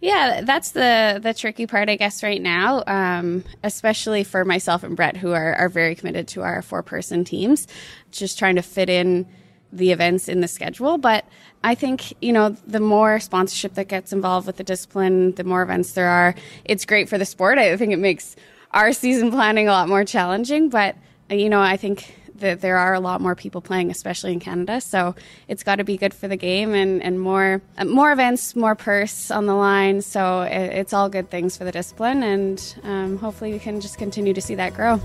Yeah, 0.00 0.42
that's 0.42 0.72
the 0.72 1.18
the 1.22 1.32
tricky 1.32 1.66
part, 1.66 1.88
I 1.88 1.96
guess, 1.96 2.22
right 2.22 2.42
now, 2.42 2.84
um, 2.86 3.42
especially 3.64 4.22
for 4.22 4.44
myself 4.44 4.84
and 4.84 4.94
Brett, 4.94 5.16
who 5.16 5.32
are, 5.32 5.54
are 5.54 5.70
very 5.70 5.94
committed 5.94 6.28
to 6.28 6.42
our 6.42 6.60
four 6.60 6.82
person 6.82 7.24
teams, 7.24 7.66
just 8.12 8.38
trying 8.38 8.56
to 8.56 8.62
fit 8.62 8.90
in 8.90 9.26
the 9.72 9.90
events 9.90 10.28
in 10.28 10.40
the 10.42 10.48
schedule. 10.48 10.98
But 10.98 11.24
I 11.64 11.74
think, 11.74 12.14
you 12.22 12.32
know, 12.32 12.50
the 12.66 12.80
more 12.80 13.18
sponsorship 13.18 13.74
that 13.74 13.88
gets 13.88 14.12
involved 14.12 14.46
with 14.46 14.56
the 14.56 14.64
discipline, 14.64 15.34
the 15.34 15.44
more 15.44 15.62
events 15.62 15.92
there 15.92 16.08
are, 16.08 16.34
it's 16.64 16.84
great 16.84 17.08
for 17.08 17.18
the 17.18 17.24
sport. 17.24 17.58
I 17.58 17.76
think 17.76 17.92
it 17.92 17.98
makes 17.98 18.36
our 18.72 18.92
season 18.92 19.30
planning 19.30 19.68
a 19.68 19.72
lot 19.72 19.88
more 19.88 20.04
challenging. 20.04 20.68
But, 20.68 20.96
you 21.30 21.48
know, 21.48 21.60
I 21.60 21.76
think 21.76 22.14
that 22.40 22.60
there 22.60 22.76
are 22.76 22.94
a 22.94 23.00
lot 23.00 23.20
more 23.20 23.34
people 23.34 23.60
playing, 23.60 23.90
especially 23.90 24.32
in 24.32 24.40
Canada. 24.40 24.80
So 24.80 25.14
it's 25.46 25.62
got 25.62 25.76
to 25.76 25.84
be 25.84 25.96
good 25.96 26.14
for 26.14 26.28
the 26.28 26.36
game 26.36 26.74
and, 26.74 27.02
and 27.02 27.20
more 27.20 27.60
uh, 27.76 27.84
more 27.84 28.12
events, 28.12 28.56
more 28.56 28.74
purse 28.74 29.30
on 29.30 29.46
the 29.46 29.54
line. 29.54 30.02
So 30.02 30.42
it, 30.42 30.52
it's 30.52 30.92
all 30.92 31.08
good 31.08 31.30
things 31.30 31.56
for 31.56 31.64
the 31.64 31.72
discipline, 31.72 32.22
and 32.22 32.76
um, 32.82 33.18
hopefully 33.18 33.52
we 33.52 33.58
can 33.58 33.80
just 33.80 33.98
continue 33.98 34.34
to 34.34 34.40
see 34.40 34.54
that 34.56 34.74
grow. 34.74 35.00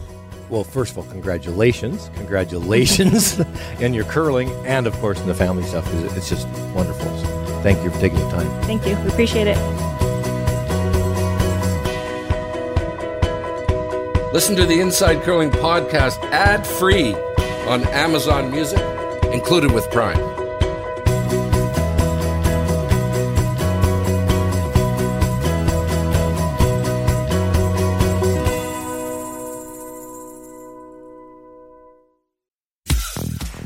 Well, 0.49 0.63
first 0.63 0.91
of 0.91 0.99
all, 0.99 1.06
congratulations, 1.06 2.10
congratulations, 2.15 3.39
in 3.80 3.93
your 3.93 4.06
curling, 4.06 4.49
and 4.65 4.88
of 4.88 4.93
course 4.95 5.19
in 5.19 5.28
the 5.28 5.34
family 5.34 5.63
stuff 5.63 5.86
because 5.86 6.15
it's 6.17 6.30
just 6.30 6.47
wonderful. 6.76 7.06
So 7.17 7.62
thank 7.62 7.84
you 7.84 7.89
for 7.89 7.99
taking 7.99 8.19
the 8.19 8.30
time. 8.30 8.49
Thank 8.63 8.86
you. 8.86 8.95
We 8.97 9.08
appreciate 9.10 9.47
it. 9.47 9.92
Listen 14.33 14.55
to 14.55 14.65
the 14.65 14.79
Inside 14.79 15.21
Curling 15.21 15.51
podcast 15.51 16.19
ad 16.31 16.65
free 16.65 17.13
on 17.67 17.83
Amazon 17.89 18.49
Music, 18.49 18.79
included 19.31 19.71
with 19.71 19.91
Prime. 19.91 20.17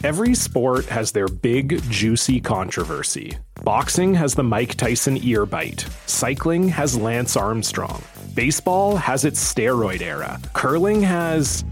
Every 0.04 0.36
sport 0.36 0.88
has 0.88 1.14
their 1.14 1.30
big, 1.30 1.82
juicy 1.90 2.42
controversy. 2.42 3.38
Boxing 3.64 4.16
has 4.16 4.36
the 4.36 4.44
Mike 4.44 4.76
Tyson 4.76 5.18
ear 5.24 5.46
bite. 5.46 5.86
Cycling 6.08 6.68
has 6.68 6.98
Lance 6.98 7.38
Armstrong. 7.38 8.04
Baseball 8.38 8.98
has 8.98 9.26
its 9.26 9.44
steroid 9.44 10.00
era. 10.00 10.40
Curling 10.54 11.02
has. 11.02 11.66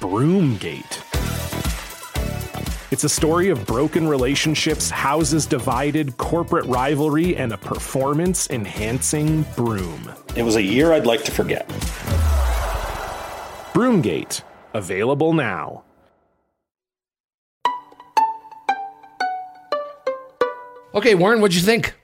Broomgate. 0.00 1.00
It's 2.90 3.04
a 3.04 3.08
story 3.08 3.50
of 3.50 3.64
broken 3.66 4.08
relationships, 4.08 4.90
houses 4.90 5.46
divided, 5.46 6.16
corporate 6.16 6.64
rivalry, 6.64 7.36
and 7.36 7.52
a 7.52 7.56
performance 7.56 8.50
enhancing 8.50 9.42
broom. 9.54 10.12
It 10.34 10.42
was 10.42 10.56
a 10.56 10.62
year 10.62 10.92
I'd 10.92 11.06
like 11.06 11.22
to 11.22 11.30
forget. 11.30 11.68
Broomgate. 13.72 14.42
Available 14.74 15.32
now. 15.32 15.84
Okay, 20.96 21.14
Warren, 21.14 21.40
what'd 21.40 21.54
you 21.54 21.62
think? 21.62 21.94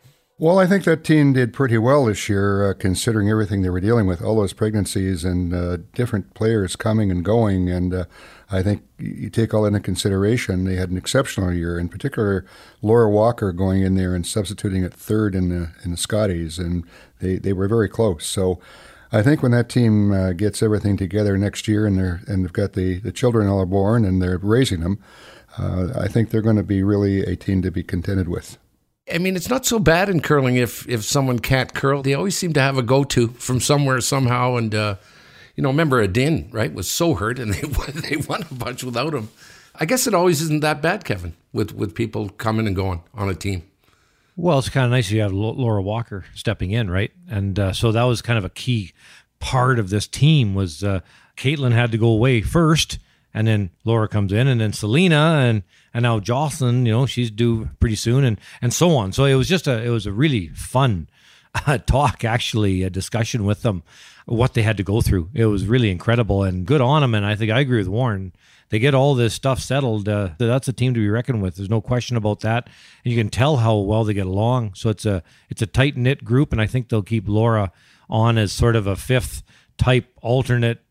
Well, 0.40 0.60
I 0.60 0.66
think 0.68 0.84
that 0.84 1.02
team 1.02 1.32
did 1.32 1.52
pretty 1.52 1.78
well 1.78 2.04
this 2.04 2.28
year, 2.28 2.70
uh, 2.70 2.74
considering 2.74 3.28
everything 3.28 3.62
they 3.62 3.70
were 3.70 3.80
dealing 3.80 4.06
with, 4.06 4.22
all 4.22 4.36
those 4.36 4.52
pregnancies 4.52 5.24
and 5.24 5.52
uh, 5.52 5.78
different 5.94 6.32
players 6.34 6.76
coming 6.76 7.10
and 7.10 7.24
going. 7.24 7.68
And 7.68 7.92
uh, 7.92 8.04
I 8.48 8.62
think 8.62 8.84
you 9.00 9.30
take 9.30 9.52
all 9.52 9.62
that 9.62 9.68
into 9.68 9.80
consideration. 9.80 10.62
They 10.62 10.76
had 10.76 10.90
an 10.90 10.96
exceptional 10.96 11.52
year, 11.52 11.76
in 11.76 11.88
particular, 11.88 12.46
Laura 12.82 13.10
Walker 13.10 13.50
going 13.50 13.82
in 13.82 13.96
there 13.96 14.14
and 14.14 14.24
substituting 14.24 14.84
at 14.84 14.94
third 14.94 15.34
in 15.34 15.48
the 15.48 15.72
in 15.82 15.90
the 15.90 15.96
Scotties, 15.96 16.60
and 16.60 16.84
they, 17.18 17.38
they 17.38 17.52
were 17.52 17.68
very 17.68 17.88
close. 17.88 18.24
So. 18.24 18.60
I 19.10 19.22
think 19.22 19.42
when 19.42 19.52
that 19.52 19.70
team 19.70 20.12
uh, 20.12 20.32
gets 20.34 20.62
everything 20.62 20.98
together 20.98 21.38
next 21.38 21.66
year, 21.66 21.86
and 21.86 21.96
they're 21.96 22.20
and 22.28 22.44
they've 22.44 22.52
got 22.52 22.74
the, 22.74 22.98
the 22.98 23.10
children 23.10 23.48
all 23.48 23.64
born 23.64 24.04
and 24.04 24.20
they're 24.20 24.36
raising 24.36 24.80
them, 24.80 24.98
uh, 25.56 25.98
I 25.98 26.08
think 26.08 26.28
they're 26.28 26.42
going 26.42 26.56
to 26.56 26.62
be 26.62 26.82
really 26.82 27.22
a 27.22 27.34
team 27.34 27.62
to 27.62 27.70
be 27.70 27.82
contended 27.82 28.28
with. 28.28 28.58
I 29.12 29.18
mean, 29.18 29.36
it's 29.36 29.48
not 29.48 29.66
so 29.66 29.78
bad 29.78 30.08
in 30.08 30.20
curling 30.20 30.56
if 30.56 30.88
if 30.88 31.04
someone 31.04 31.38
can't 31.38 31.72
curl. 31.74 32.02
They 32.02 32.14
always 32.14 32.36
seem 32.36 32.52
to 32.54 32.60
have 32.60 32.78
a 32.78 32.82
go 32.82 33.04
to 33.04 33.28
from 33.28 33.60
somewhere 33.60 34.00
somehow. 34.00 34.56
And 34.56 34.74
uh, 34.74 34.96
you 35.56 35.62
know, 35.62 35.70
remember 35.70 36.00
Edin, 36.00 36.48
right, 36.52 36.72
was 36.72 36.90
so 36.90 37.14
hurt, 37.14 37.38
and 37.38 37.52
they 37.54 37.62
they 38.00 38.16
won 38.16 38.44
a 38.50 38.54
bunch 38.54 38.84
without 38.84 39.14
him. 39.14 39.28
I 39.74 39.84
guess 39.84 40.06
it 40.06 40.14
always 40.14 40.42
isn't 40.42 40.60
that 40.60 40.82
bad, 40.82 41.04
Kevin, 41.04 41.36
with 41.52 41.72
with 41.72 41.94
people 41.94 42.28
coming 42.30 42.66
and 42.66 42.76
going 42.76 43.02
on 43.14 43.28
a 43.28 43.34
team. 43.34 43.62
Well, 44.36 44.60
it's 44.60 44.68
kind 44.68 44.84
of 44.84 44.92
nice 44.92 45.10
you 45.10 45.20
have 45.20 45.32
Laura 45.32 45.82
Walker 45.82 46.24
stepping 46.32 46.70
in, 46.70 46.88
right? 46.88 47.10
And 47.28 47.58
uh, 47.58 47.72
so 47.72 47.90
that 47.90 48.04
was 48.04 48.22
kind 48.22 48.38
of 48.38 48.44
a 48.44 48.50
key 48.50 48.92
part 49.40 49.80
of 49.80 49.90
this 49.90 50.06
team 50.06 50.54
was 50.54 50.84
uh, 50.84 51.00
Kaitlyn 51.36 51.72
had 51.72 51.90
to 51.90 51.98
go 51.98 52.08
away 52.08 52.40
first, 52.40 53.00
and 53.34 53.46
then 53.46 53.70
Laura 53.84 54.08
comes 54.08 54.32
in, 54.32 54.48
and 54.48 54.60
then 54.60 54.72
Selena, 54.72 55.40
and 55.42 55.62
and 55.92 56.02
now 56.02 56.20
Jocelyn, 56.20 56.86
you 56.86 56.92
know, 56.92 57.06
she's 57.06 57.30
due 57.30 57.70
pretty 57.80 57.96
soon, 57.96 58.24
and 58.24 58.40
and 58.62 58.72
so 58.72 58.96
on. 58.96 59.12
So 59.12 59.24
it 59.24 59.34
was 59.34 59.48
just 59.48 59.66
a 59.66 59.82
it 59.82 59.90
was 59.90 60.06
a 60.06 60.12
really 60.12 60.48
fun 60.48 61.08
uh, 61.66 61.78
talk, 61.86 62.24
actually, 62.24 62.82
a 62.82 62.90
discussion 62.90 63.44
with 63.44 63.62
them, 63.62 63.82
what 64.26 64.54
they 64.54 64.62
had 64.62 64.76
to 64.76 64.82
go 64.82 65.00
through. 65.00 65.30
It 65.34 65.46
was 65.46 65.66
really 65.66 65.90
incredible 65.90 66.42
and 66.42 66.66
good 66.66 66.80
on 66.80 67.02
them. 67.02 67.14
And 67.14 67.24
I 67.24 67.34
think 67.34 67.50
I 67.50 67.60
agree 67.60 67.78
with 67.78 67.88
Warren. 67.88 68.32
They 68.70 68.78
get 68.78 68.94
all 68.94 69.14
this 69.14 69.32
stuff 69.32 69.60
settled. 69.60 70.08
Uh, 70.08 70.30
that's 70.38 70.68
a 70.68 70.72
team 70.72 70.92
to 70.92 71.00
be 71.00 71.08
reckoned 71.08 71.42
with. 71.42 71.56
There's 71.56 71.70
no 71.70 71.80
question 71.80 72.16
about 72.16 72.40
that. 72.40 72.68
And 73.04 73.12
you 73.12 73.18
can 73.18 73.30
tell 73.30 73.56
how 73.56 73.76
well 73.78 74.04
they 74.04 74.12
get 74.12 74.26
along. 74.26 74.74
So 74.74 74.90
it's 74.90 75.06
a 75.06 75.22
it's 75.48 75.62
a 75.62 75.66
tight 75.66 75.96
knit 75.96 76.22
group, 76.22 76.52
and 76.52 76.60
I 76.60 76.66
think 76.66 76.88
they'll 76.88 77.02
keep 77.02 77.26
Laura 77.26 77.72
on 78.10 78.36
as 78.36 78.52
sort 78.52 78.76
of 78.76 78.86
a 78.86 78.96
fifth 78.96 79.42
type 79.78 80.12
alternate 80.20 80.82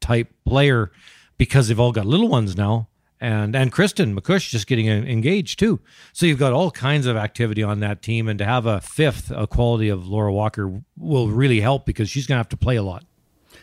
type 0.00 0.32
player 0.44 0.92
because 1.36 1.68
they've 1.68 1.80
all 1.80 1.92
got 1.92 2.06
little 2.06 2.28
ones 2.28 2.56
now 2.56 2.88
and 3.24 3.56
and 3.56 3.72
Kristin 3.72 4.18
MacCuish 4.18 4.50
just 4.50 4.66
getting 4.66 4.86
engaged 4.86 5.58
too. 5.58 5.80
So 6.12 6.26
you've 6.26 6.38
got 6.38 6.52
all 6.52 6.70
kinds 6.70 7.06
of 7.06 7.16
activity 7.16 7.62
on 7.62 7.80
that 7.80 8.02
team, 8.02 8.28
and 8.28 8.38
to 8.38 8.44
have 8.44 8.66
a 8.66 8.80
fifth, 8.80 9.30
a 9.30 9.46
quality 9.46 9.88
of 9.88 10.06
Laura 10.06 10.32
Walker 10.32 10.82
will 10.98 11.28
really 11.28 11.60
help 11.60 11.86
because 11.86 12.10
she's 12.10 12.26
going 12.26 12.36
to 12.36 12.40
have 12.40 12.48
to 12.50 12.56
play 12.56 12.76
a 12.76 12.82
lot. 12.82 13.04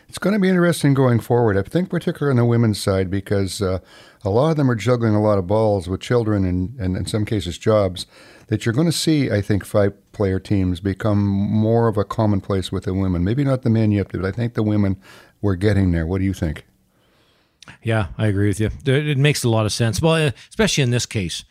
It's 0.08 0.18
going 0.18 0.34
to 0.34 0.40
be 0.40 0.48
interesting 0.48 0.94
going 0.94 1.20
forward. 1.20 1.56
I 1.56 1.62
think 1.62 1.88
particularly 1.88 2.32
on 2.32 2.36
the 2.36 2.44
women's 2.44 2.80
side 2.80 3.08
because 3.08 3.62
uh, 3.62 3.78
a 4.24 4.30
lot 4.30 4.50
of 4.50 4.56
them 4.56 4.70
are 4.70 4.74
juggling 4.74 5.14
a 5.14 5.22
lot 5.22 5.38
of 5.38 5.46
balls 5.46 5.88
with 5.88 6.00
children 6.00 6.44
and, 6.44 6.78
and 6.78 6.96
in 6.96 7.06
some 7.06 7.24
cases 7.24 7.56
jobs. 7.56 8.06
That 8.48 8.66
you're 8.66 8.74
going 8.74 8.88
to 8.88 8.92
see, 8.92 9.30
I 9.30 9.40
think, 9.40 9.64
five-player 9.64 10.38
teams 10.38 10.80
become 10.80 11.24
more 11.24 11.88
of 11.88 11.96
a 11.96 12.04
commonplace 12.04 12.70
with 12.70 12.84
the 12.84 12.92
women. 12.92 13.24
Maybe 13.24 13.44
not 13.44 13.62
the 13.62 13.70
men 13.70 13.92
yet, 13.92 14.08
but 14.12 14.26
I 14.26 14.30
think 14.30 14.52
the 14.52 14.62
women 14.62 15.00
we're 15.40 15.54
getting 15.54 15.92
there. 15.92 16.06
What 16.06 16.18
do 16.18 16.24
you 16.24 16.34
think? 16.34 16.66
Yeah, 17.82 18.08
I 18.18 18.26
agree 18.26 18.48
with 18.48 18.60
you. 18.60 18.70
It 18.84 19.18
makes 19.18 19.44
a 19.44 19.48
lot 19.48 19.66
of 19.66 19.72
sense. 19.72 20.02
Well, 20.02 20.32
especially 20.48 20.82
in 20.82 20.90
this 20.90 21.06
case, 21.06 21.44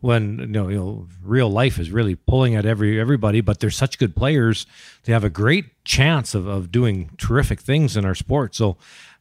when 0.00 0.38
you 0.38 0.46
know, 0.46 0.68
you 0.68 0.76
know, 0.76 1.08
real 1.22 1.50
life 1.50 1.78
is 1.78 1.90
really 1.90 2.14
pulling 2.14 2.54
at 2.54 2.64
every 2.64 3.00
everybody, 3.00 3.40
but 3.40 3.60
they're 3.60 3.70
such 3.70 3.98
good 3.98 4.14
players. 4.14 4.66
They 5.04 5.12
have 5.12 5.24
a 5.24 5.30
great 5.30 5.84
chance 5.84 6.34
of, 6.34 6.46
of 6.46 6.70
doing 6.70 7.10
terrific 7.18 7.60
things 7.60 7.96
in 7.96 8.04
our 8.04 8.14
sport. 8.14 8.54
So 8.54 8.76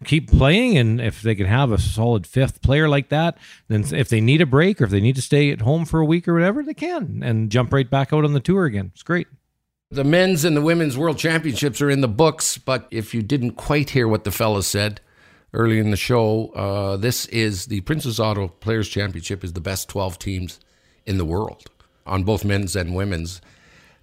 keep 0.06 0.30
playing, 0.30 0.78
and 0.78 1.02
if 1.02 1.22
they 1.22 1.36
can 1.36 1.48
have 1.48 1.72
a 1.72 1.80
solid 1.80 2.28
fifth 2.28 2.62
player 2.62 2.88
like 2.88 3.10
that, 3.10 3.38
then 3.68 3.84
if 3.94 4.10
they 4.10 4.22
need 4.22 4.42
a 4.42 4.46
break 4.46 4.80
or 4.80 4.86
if 4.86 4.92
they 4.92 5.02
need 5.02 5.16
to 5.16 5.22
stay 5.22 5.52
at 5.52 5.62
home 5.62 5.86
for 5.86 6.00
a 6.00 6.06
week 6.06 6.28
or 6.28 6.34
whatever, 6.34 6.62
they 6.62 6.76
can 6.76 7.22
and 7.24 7.50
jump 7.50 7.74
right 7.74 7.90
back 7.90 8.14
out 8.14 8.24
on 8.24 8.34
the 8.34 8.40
tour 8.40 8.66
again. 8.66 8.92
It's 8.94 9.04
great. 9.04 9.28
The 9.90 10.04
men's 10.04 10.44
and 10.44 10.56
the 10.56 10.62
women's 10.62 10.98
world 10.98 11.18
championships 11.18 11.82
are 11.82 11.90
in 11.90 12.02
the 12.02 12.10
books, 12.10 12.58
but 12.58 12.88
if 12.92 13.14
you 13.14 13.22
didn't 13.22 13.52
quite 13.52 13.92
hear 13.92 14.08
what 14.08 14.26
the 14.26 14.32
fellas 14.32 14.68
said, 14.68 15.00
early 15.58 15.80
in 15.80 15.90
the 15.90 15.98
show, 15.98 16.50
uh, 16.50 16.98
this 16.98 17.26
is 17.26 17.66
the 17.66 17.82
Princess 17.82 18.20
Auto 18.20 18.48
Players 18.48 18.88
Championship 18.88 19.44
is 19.44 19.54
the 19.54 19.60
best 19.60 19.90
12 19.90 20.20
teams 20.20 20.60
in 21.06 21.18
the 21.18 21.26
world 21.26 21.64
on 22.06 22.24
both 22.24 22.46
men's 22.46 22.76
and 22.76 22.96
women's. 22.96 23.42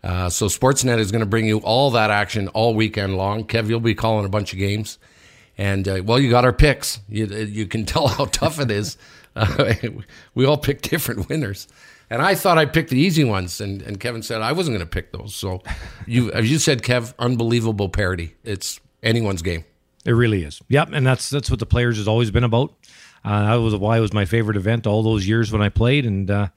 Uh, 0.02 0.28
so 0.28 0.46
Sportsnet 0.46 0.98
is 0.98 1.10
going 1.10 1.20
to 1.20 1.26
bring 1.26 1.46
you 1.46 1.58
all 1.60 1.92
that 1.92 2.10
action 2.10 2.48
all 2.48 2.74
weekend 2.74 3.16
long. 3.16 3.44
Kev, 3.44 3.68
you'll 3.68 3.80
be 3.80 3.94
calling 3.94 4.26
a 4.26 4.28
bunch 4.28 4.52
of 4.52 4.58
games, 4.58 4.98
and 5.56 5.88
uh, 5.88 6.02
well, 6.04 6.18
you 6.18 6.28
got 6.28 6.44
our 6.44 6.52
picks. 6.52 7.00
You 7.08 7.26
you 7.26 7.66
can 7.66 7.86
tell 7.86 8.08
how 8.08 8.26
tough 8.26 8.60
it 8.60 8.70
is. 8.70 8.98
Uh, 9.34 9.72
we 10.34 10.44
all 10.44 10.58
pick 10.58 10.82
different 10.82 11.28
winners, 11.30 11.68
and 12.10 12.20
I 12.20 12.34
thought 12.34 12.58
I 12.58 12.66
picked 12.66 12.90
the 12.90 12.98
easy 12.98 13.24
ones, 13.24 13.62
and, 13.62 13.80
and 13.80 13.98
Kevin 13.98 14.22
said 14.22 14.42
I 14.42 14.52
wasn't 14.52 14.76
going 14.76 14.86
to 14.86 14.92
pick 14.92 15.12
those. 15.12 15.34
So 15.34 15.62
you, 16.06 16.30
as 16.32 16.50
you 16.50 16.58
said, 16.58 16.82
Kev, 16.82 17.14
unbelievable 17.18 17.88
parity. 17.88 18.34
It's 18.44 18.80
anyone's 19.02 19.40
game. 19.40 19.64
It 20.04 20.12
really 20.12 20.44
is. 20.44 20.60
Yep, 20.68 20.90
and 20.92 21.06
that's 21.06 21.30
that's 21.30 21.50
what 21.50 21.60
the 21.60 21.66
players 21.66 21.96
has 21.96 22.06
always 22.08 22.30
been 22.30 22.44
about. 22.44 22.74
Uh, 23.24 23.44
that 23.46 23.54
was 23.54 23.74
why 23.74 23.96
it 23.96 24.00
was 24.00 24.12
my 24.12 24.26
favorite 24.26 24.56
event 24.56 24.86
all 24.86 25.02
those 25.02 25.26
years 25.26 25.50
when 25.50 25.62
I 25.62 25.70
played, 25.70 26.04
and 26.04 26.30
uh, 26.30 26.48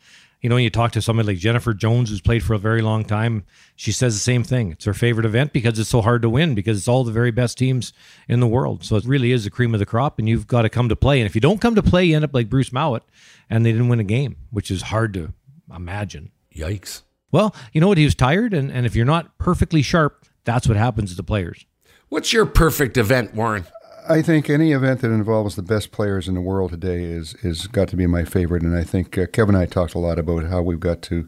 You 0.41 0.49
know, 0.49 0.55
when 0.55 0.63
you 0.63 0.69
talk 0.69 0.91
to 0.91 1.01
somebody 1.01 1.27
like 1.27 1.37
Jennifer 1.37 1.73
Jones, 1.73 2.09
who's 2.09 2.21
played 2.21 2.43
for 2.43 2.53
a 2.53 2.59
very 2.59 2.81
long 2.83 3.03
time, 3.05 3.43
she 3.75 3.91
says 3.91 4.13
the 4.13 4.19
same 4.19 4.43
thing. 4.43 4.71
It's 4.71 4.85
her 4.85 4.93
favorite 4.93 5.25
event 5.25 5.51
because 5.51 5.79
it's 5.79 5.89
so 5.89 6.01
hard 6.01 6.21
to 6.21 6.29
win 6.29 6.53
because 6.53 6.77
it's 6.77 6.87
all 6.87 7.03
the 7.03 7.11
very 7.11 7.31
best 7.31 7.57
teams 7.57 7.91
in 8.27 8.39
the 8.39 8.47
world. 8.47 8.83
So 8.83 8.97
it 8.97 9.05
really 9.05 9.31
is 9.31 9.45
the 9.45 9.49
cream 9.49 9.73
of 9.73 9.79
the 9.79 9.85
crop, 9.85 10.19
and 10.19 10.29
you've 10.29 10.45
got 10.45 10.61
to 10.61 10.69
come 10.69 10.89
to 10.89 10.95
play. 10.95 11.19
And 11.19 11.25
if 11.25 11.33
you 11.33 11.41
don't 11.41 11.59
come 11.59 11.73
to 11.75 11.81
play, 11.83 12.05
you 12.05 12.15
end 12.15 12.23
up 12.23 12.35
like 12.35 12.49
Bruce 12.49 12.71
Mouat, 12.71 13.01
and 13.49 13.65
they 13.65 13.71
didn't 13.71 13.87
win 13.89 13.99
a 13.99 14.03
game, 14.05 14.35
which 14.51 14.69
is 14.69 14.83
hard 14.83 15.13
to 15.15 15.33
imagine. 15.75 16.31
Yikes. 16.55 17.01
Well, 17.31 17.55
you 17.73 17.81
know 17.81 17.87
what? 17.87 17.97
He 17.97 18.05
was 18.05 18.15
tired, 18.15 18.53
and, 18.53 18.71
and 18.71 18.85
if 18.85 18.95
you're 18.95 19.05
not 19.05 19.37
perfectly 19.39 19.81
sharp, 19.81 20.25
that's 20.43 20.67
what 20.67 20.77
happens 20.77 21.09
to 21.09 21.17
the 21.17 21.23
players. 21.23 21.65
What's 22.09 22.31
your 22.31 22.45
perfect 22.45 22.95
event, 22.95 23.33
Warren? 23.35 23.65
I 24.07 24.21
think 24.21 24.49
any 24.49 24.71
event 24.71 25.01
that 25.01 25.11
involves 25.11 25.57
the 25.57 25.61
best 25.61 25.91
players 25.91 26.29
in 26.29 26.35
the 26.35 26.41
world 26.41 26.71
today 26.71 27.03
is 27.03 27.33
is 27.43 27.67
got 27.67 27.89
to 27.89 27.97
be 27.97 28.07
my 28.07 28.23
favorite, 28.23 28.63
and 28.63 28.73
I 28.73 28.85
think 28.85 29.17
uh, 29.17 29.25
Kevin 29.27 29.55
and 29.55 29.61
I 29.61 29.65
talked 29.65 29.93
a 29.93 29.99
lot 29.99 30.17
about 30.17 30.45
how 30.45 30.61
we've 30.61 30.79
got 30.79 31.01
to 31.03 31.27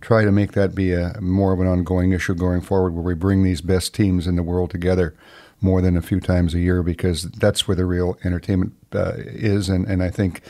try 0.00 0.24
to 0.24 0.30
make 0.30 0.52
that 0.52 0.72
be 0.72 0.92
a 0.92 1.20
more 1.20 1.52
of 1.52 1.58
an 1.58 1.66
ongoing 1.66 2.12
issue 2.12 2.36
going 2.36 2.60
forward, 2.60 2.94
where 2.94 3.02
we 3.02 3.14
bring 3.14 3.42
these 3.42 3.60
best 3.60 3.92
teams 3.92 4.28
in 4.28 4.36
the 4.36 4.44
world 4.44 4.70
together 4.70 5.16
more 5.60 5.82
than 5.82 5.96
a 5.96 6.02
few 6.02 6.20
times 6.20 6.54
a 6.54 6.60
year, 6.60 6.84
because 6.84 7.24
that's 7.32 7.66
where 7.66 7.76
the 7.76 7.84
real 7.84 8.16
entertainment 8.22 8.72
uh, 8.94 9.14
is, 9.16 9.68
and 9.68 9.84
and 9.86 10.00
I 10.00 10.10
think 10.10 10.42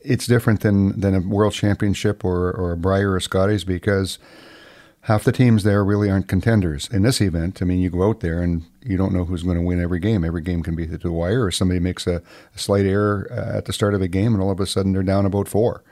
it's 0.00 0.26
different 0.26 0.62
than 0.62 0.98
than 1.00 1.14
a 1.14 1.20
world 1.20 1.52
championship 1.52 2.24
or 2.24 2.50
or 2.50 2.72
a 2.72 2.76
Brier 2.76 3.12
or 3.12 3.20
Scotties 3.20 3.62
because 3.62 4.18
half 5.02 5.24
the 5.24 5.32
teams 5.32 5.64
there 5.64 5.84
really 5.84 6.10
aren't 6.10 6.28
contenders. 6.28 6.88
In 6.88 7.02
this 7.02 7.20
event, 7.20 7.60
I 7.60 7.64
mean, 7.64 7.80
you 7.80 7.90
go 7.90 8.08
out 8.08 8.20
there 8.20 8.40
and 8.40 8.64
you 8.82 8.96
don't 8.96 9.12
know 9.12 9.24
who's 9.24 9.42
going 9.42 9.56
to 9.56 9.62
win 9.62 9.80
every 9.80 9.98
game. 9.98 10.24
Every 10.24 10.42
game 10.42 10.62
can 10.62 10.74
be 10.74 10.86
to 10.86 10.98
the 10.98 11.12
wire, 11.12 11.44
or 11.44 11.50
somebody 11.50 11.80
makes 11.80 12.06
a, 12.06 12.22
a 12.54 12.58
slight 12.58 12.86
error 12.86 13.28
uh, 13.30 13.56
at 13.56 13.66
the 13.66 13.72
start 13.72 13.94
of 13.94 14.02
a 14.02 14.08
game, 14.08 14.34
and 14.34 14.42
all 14.42 14.50
of 14.50 14.60
a 14.60 14.66
sudden 14.66 14.92
they're 14.92 15.02
down 15.02 15.26
about 15.26 15.48
four. 15.48 15.82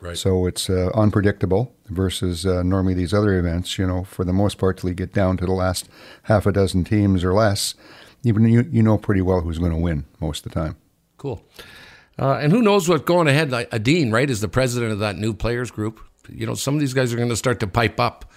Right. 0.00 0.18
So 0.18 0.46
it's 0.46 0.68
uh, 0.68 0.90
unpredictable 0.94 1.72
versus 1.86 2.44
uh, 2.44 2.64
normally 2.64 2.94
these 2.94 3.14
other 3.14 3.38
events. 3.38 3.78
You 3.78 3.86
know, 3.86 4.04
for 4.04 4.24
the 4.24 4.32
most 4.32 4.58
part, 4.58 4.78
till 4.78 4.90
you 4.90 4.96
get 4.96 5.12
down 5.12 5.36
to 5.36 5.46
the 5.46 5.52
last 5.52 5.88
half 6.24 6.46
a 6.46 6.52
dozen 6.52 6.84
teams 6.84 7.22
or 7.22 7.32
less, 7.32 7.74
even 8.24 8.48
you 8.48 8.68
you 8.70 8.82
know 8.82 8.98
pretty 8.98 9.22
well 9.22 9.40
who's 9.40 9.58
going 9.58 9.72
to 9.72 9.78
win 9.78 10.04
most 10.20 10.44
of 10.44 10.52
the 10.52 10.60
time. 10.60 10.76
Cool. 11.18 11.44
Uh, 12.18 12.34
and 12.34 12.52
who 12.52 12.62
knows 12.62 12.88
what 12.88 13.06
going 13.06 13.28
ahead? 13.28 13.50
Like 13.50 13.68
Edin, 13.72 14.12
right, 14.12 14.28
is 14.28 14.40
the 14.40 14.48
president 14.48 14.92
of 14.92 14.98
that 14.98 15.16
new 15.16 15.32
players 15.34 15.70
group. 15.70 16.00
You 16.28 16.46
know, 16.46 16.54
some 16.54 16.74
of 16.74 16.80
these 16.80 16.94
guys 16.94 17.12
are 17.12 17.16
going 17.16 17.28
to 17.28 17.36
start 17.36 17.60
to 17.60 17.66
pipe 17.66 17.98
up 17.98 18.31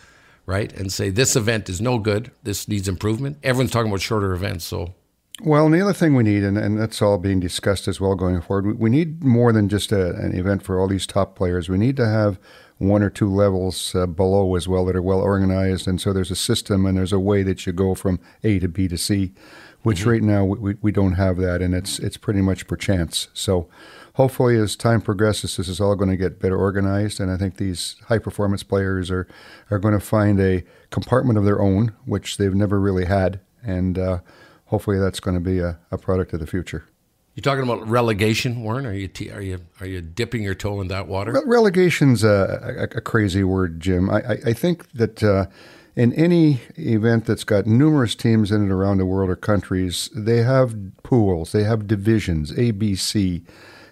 right? 0.45 0.71
And 0.73 0.91
say 0.91 1.09
this 1.09 1.35
event 1.35 1.69
is 1.69 1.81
no 1.81 1.97
good. 1.99 2.31
This 2.43 2.67
needs 2.67 2.87
improvement. 2.87 3.37
Everyone's 3.43 3.71
talking 3.71 3.91
about 3.91 4.01
shorter 4.01 4.33
events, 4.33 4.65
so. 4.65 4.93
Well, 5.41 5.69
the 5.69 5.81
other 5.81 5.93
thing 5.93 6.15
we 6.15 6.23
need, 6.23 6.43
and, 6.43 6.57
and 6.57 6.79
that's 6.79 7.01
all 7.01 7.17
being 7.17 7.41
discussed 7.41 7.89
as 7.89 7.99
well 7.99 8.15
going 8.15 8.41
forward, 8.41 8.65
we, 8.67 8.73
we 8.73 8.89
need 8.89 9.23
more 9.23 9.51
than 9.51 9.67
just 9.67 9.91
a, 9.91 10.15
an 10.15 10.33
event 10.33 10.63
for 10.63 10.79
all 10.79 10.87
these 10.87 11.05
top 11.05 11.35
players. 11.35 11.67
We 11.67 11.77
need 11.77 11.97
to 11.97 12.07
have 12.07 12.39
one 12.77 13.01
or 13.01 13.09
two 13.09 13.29
levels 13.29 13.93
uh, 13.95 14.05
below 14.05 14.55
as 14.55 14.67
well 14.67 14.85
that 14.85 14.95
are 14.95 15.01
well 15.01 15.19
organized. 15.19 15.87
And 15.87 15.99
so 15.99 16.13
there's 16.13 16.31
a 16.31 16.35
system 16.35 16.85
and 16.85 16.97
there's 16.97 17.13
a 17.13 17.19
way 17.19 17.43
that 17.43 17.65
you 17.65 17.73
go 17.73 17.95
from 17.95 18.19
A 18.43 18.59
to 18.59 18.67
B 18.67 18.87
to 18.87 18.97
C, 18.97 19.33
which 19.85 20.01
mm-hmm. 20.01 20.09
right 20.09 20.23
now 20.23 20.43
we, 20.45 20.75
we 20.81 20.91
don't 20.91 21.13
have 21.13 21.37
that. 21.37 21.61
And 21.61 21.73
it's, 21.73 21.99
it's 21.99 22.17
pretty 22.17 22.41
much 22.41 22.67
per 22.67 22.75
chance. 22.75 23.27
So 23.33 23.69
hopefully, 24.15 24.57
as 24.57 24.75
time 24.75 25.01
progresses, 25.01 25.57
this 25.57 25.67
is 25.67 25.79
all 25.79 25.95
going 25.95 26.09
to 26.09 26.17
get 26.17 26.39
better 26.39 26.57
organized, 26.57 27.19
and 27.19 27.31
I 27.31 27.37
think 27.37 27.57
these 27.57 27.95
high 28.07 28.17
performance 28.17 28.63
players 28.63 29.11
are 29.11 29.27
are 29.69 29.79
going 29.79 29.93
to 29.93 29.99
find 29.99 30.39
a 30.39 30.63
compartment 30.89 31.37
of 31.37 31.45
their 31.45 31.61
own, 31.61 31.93
which 32.05 32.37
they've 32.37 32.55
never 32.55 32.79
really 32.79 33.05
had, 33.05 33.39
and 33.63 33.97
uh, 33.97 34.19
hopefully, 34.65 34.97
that's 34.97 35.19
going 35.19 35.35
to 35.35 35.41
be 35.41 35.59
a, 35.59 35.77
a 35.91 35.97
product 35.97 36.33
of 36.33 36.39
the 36.39 36.47
future. 36.47 36.85
You're 37.35 37.41
talking 37.41 37.63
about 37.63 37.87
relegation, 37.87 38.63
Warren? 38.63 38.85
Are 38.85 38.93
you 38.93 39.09
t- 39.09 39.31
are 39.31 39.41
you 39.41 39.59
are 39.81 39.85
you 39.85 40.01
dipping 40.01 40.41
your 40.41 40.55
toe 40.55 40.79
in 40.81 40.87
that 40.87 41.07
water? 41.07 41.33
Re- 41.33 41.41
relegation's 41.45 42.23
a, 42.23 42.87
a, 42.93 42.97
a, 42.97 43.01
crazy 43.01 43.43
word, 43.43 43.81
Jim. 43.81 44.09
I, 44.09 44.19
I, 44.21 44.37
I 44.47 44.53
think 44.53 44.89
that 44.93 45.21
uh, 45.21 45.47
in 45.95 46.13
any 46.13 46.61
event 46.77 47.25
that's 47.25 47.43
got 47.43 47.65
numerous 47.65 48.15
teams 48.15 48.51
in 48.51 48.65
it 48.65 48.71
around 48.71 48.97
the 48.97 49.05
world 49.05 49.29
or 49.29 49.35
countries, 49.35 50.09
they 50.13 50.43
have 50.43 50.75
pools, 51.03 51.51
they 51.51 51.63
have 51.63 51.87
divisions, 51.87 52.57
A, 52.57 52.71
B, 52.71 52.95
C. 52.95 53.43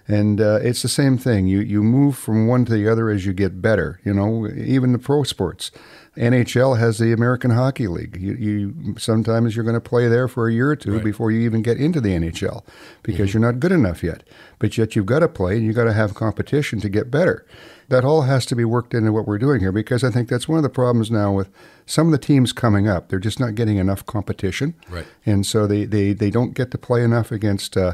And 0.05 0.41
uh, 0.41 0.59
it's 0.61 0.81
the 0.81 0.89
same 0.89 1.17
thing. 1.17 1.47
You 1.47 1.61
you 1.61 1.81
move 1.81 2.17
from 2.17 2.45
one 2.45 2.65
to 2.65 2.73
the 2.73 2.89
other 2.89 3.09
as 3.09 3.25
you 3.25 3.31
get 3.31 3.61
better. 3.61 4.01
You 4.03 4.13
know, 4.13 4.49
even 4.49 4.91
the 4.91 4.99
pro 4.99 5.23
sports. 5.23 5.71
NHL 6.17 6.77
has 6.77 6.99
the 6.99 7.11
American 7.11 7.51
Hockey 7.51 7.87
League. 7.87 8.17
You, 8.19 8.33
you 8.33 8.95
sometimes 8.99 9.55
you're 9.55 9.65
going 9.65 9.73
to 9.73 9.81
play 9.81 10.07
there 10.07 10.27
for 10.27 10.47
a 10.47 10.53
year 10.53 10.69
or 10.69 10.75
two 10.75 10.95
right. 10.95 11.03
before 11.03 11.31
you 11.31 11.41
even 11.41 11.63
get 11.63 11.77
into 11.77 11.99
the 11.99 12.09
NHL 12.09 12.63
because 13.01 13.29
mm-hmm. 13.29 13.39
you're 13.39 13.51
not 13.51 13.59
good 13.59 13.71
enough 13.71 14.03
yet. 14.03 14.23
But 14.59 14.77
yet 14.77 14.95
you've 14.95 15.07
got 15.07 15.19
to 15.19 15.27
play 15.27 15.55
and 15.55 15.65
you've 15.65 15.75
got 15.75 15.85
to 15.85 15.93
have 15.93 16.13
competition 16.13 16.79
to 16.81 16.89
get 16.89 17.09
better. 17.09 17.47
That 17.89 18.05
all 18.05 18.23
has 18.23 18.45
to 18.47 18.55
be 18.55 18.65
worked 18.65 18.93
into 18.93 19.11
what 19.11 19.27
we're 19.27 19.37
doing 19.37 19.59
here 19.59 19.71
because 19.71 20.03
I 20.03 20.09
think 20.09 20.29
that's 20.29 20.47
one 20.47 20.57
of 20.57 20.63
the 20.63 20.69
problems 20.69 21.11
now 21.11 21.33
with 21.33 21.49
some 21.85 22.07
of 22.07 22.11
the 22.11 22.17
teams 22.17 22.53
coming 22.53 22.87
up. 22.87 23.09
They're 23.09 23.19
just 23.19 23.39
not 23.39 23.55
getting 23.55 23.77
enough 23.77 24.05
competition, 24.05 24.73
right? 24.89 25.05
And 25.25 25.45
so 25.45 25.67
they 25.67 25.85
they, 25.85 26.13
they 26.13 26.29
don't 26.29 26.53
get 26.53 26.71
to 26.71 26.77
play 26.77 27.03
enough 27.03 27.31
against. 27.31 27.77
Uh, 27.77 27.93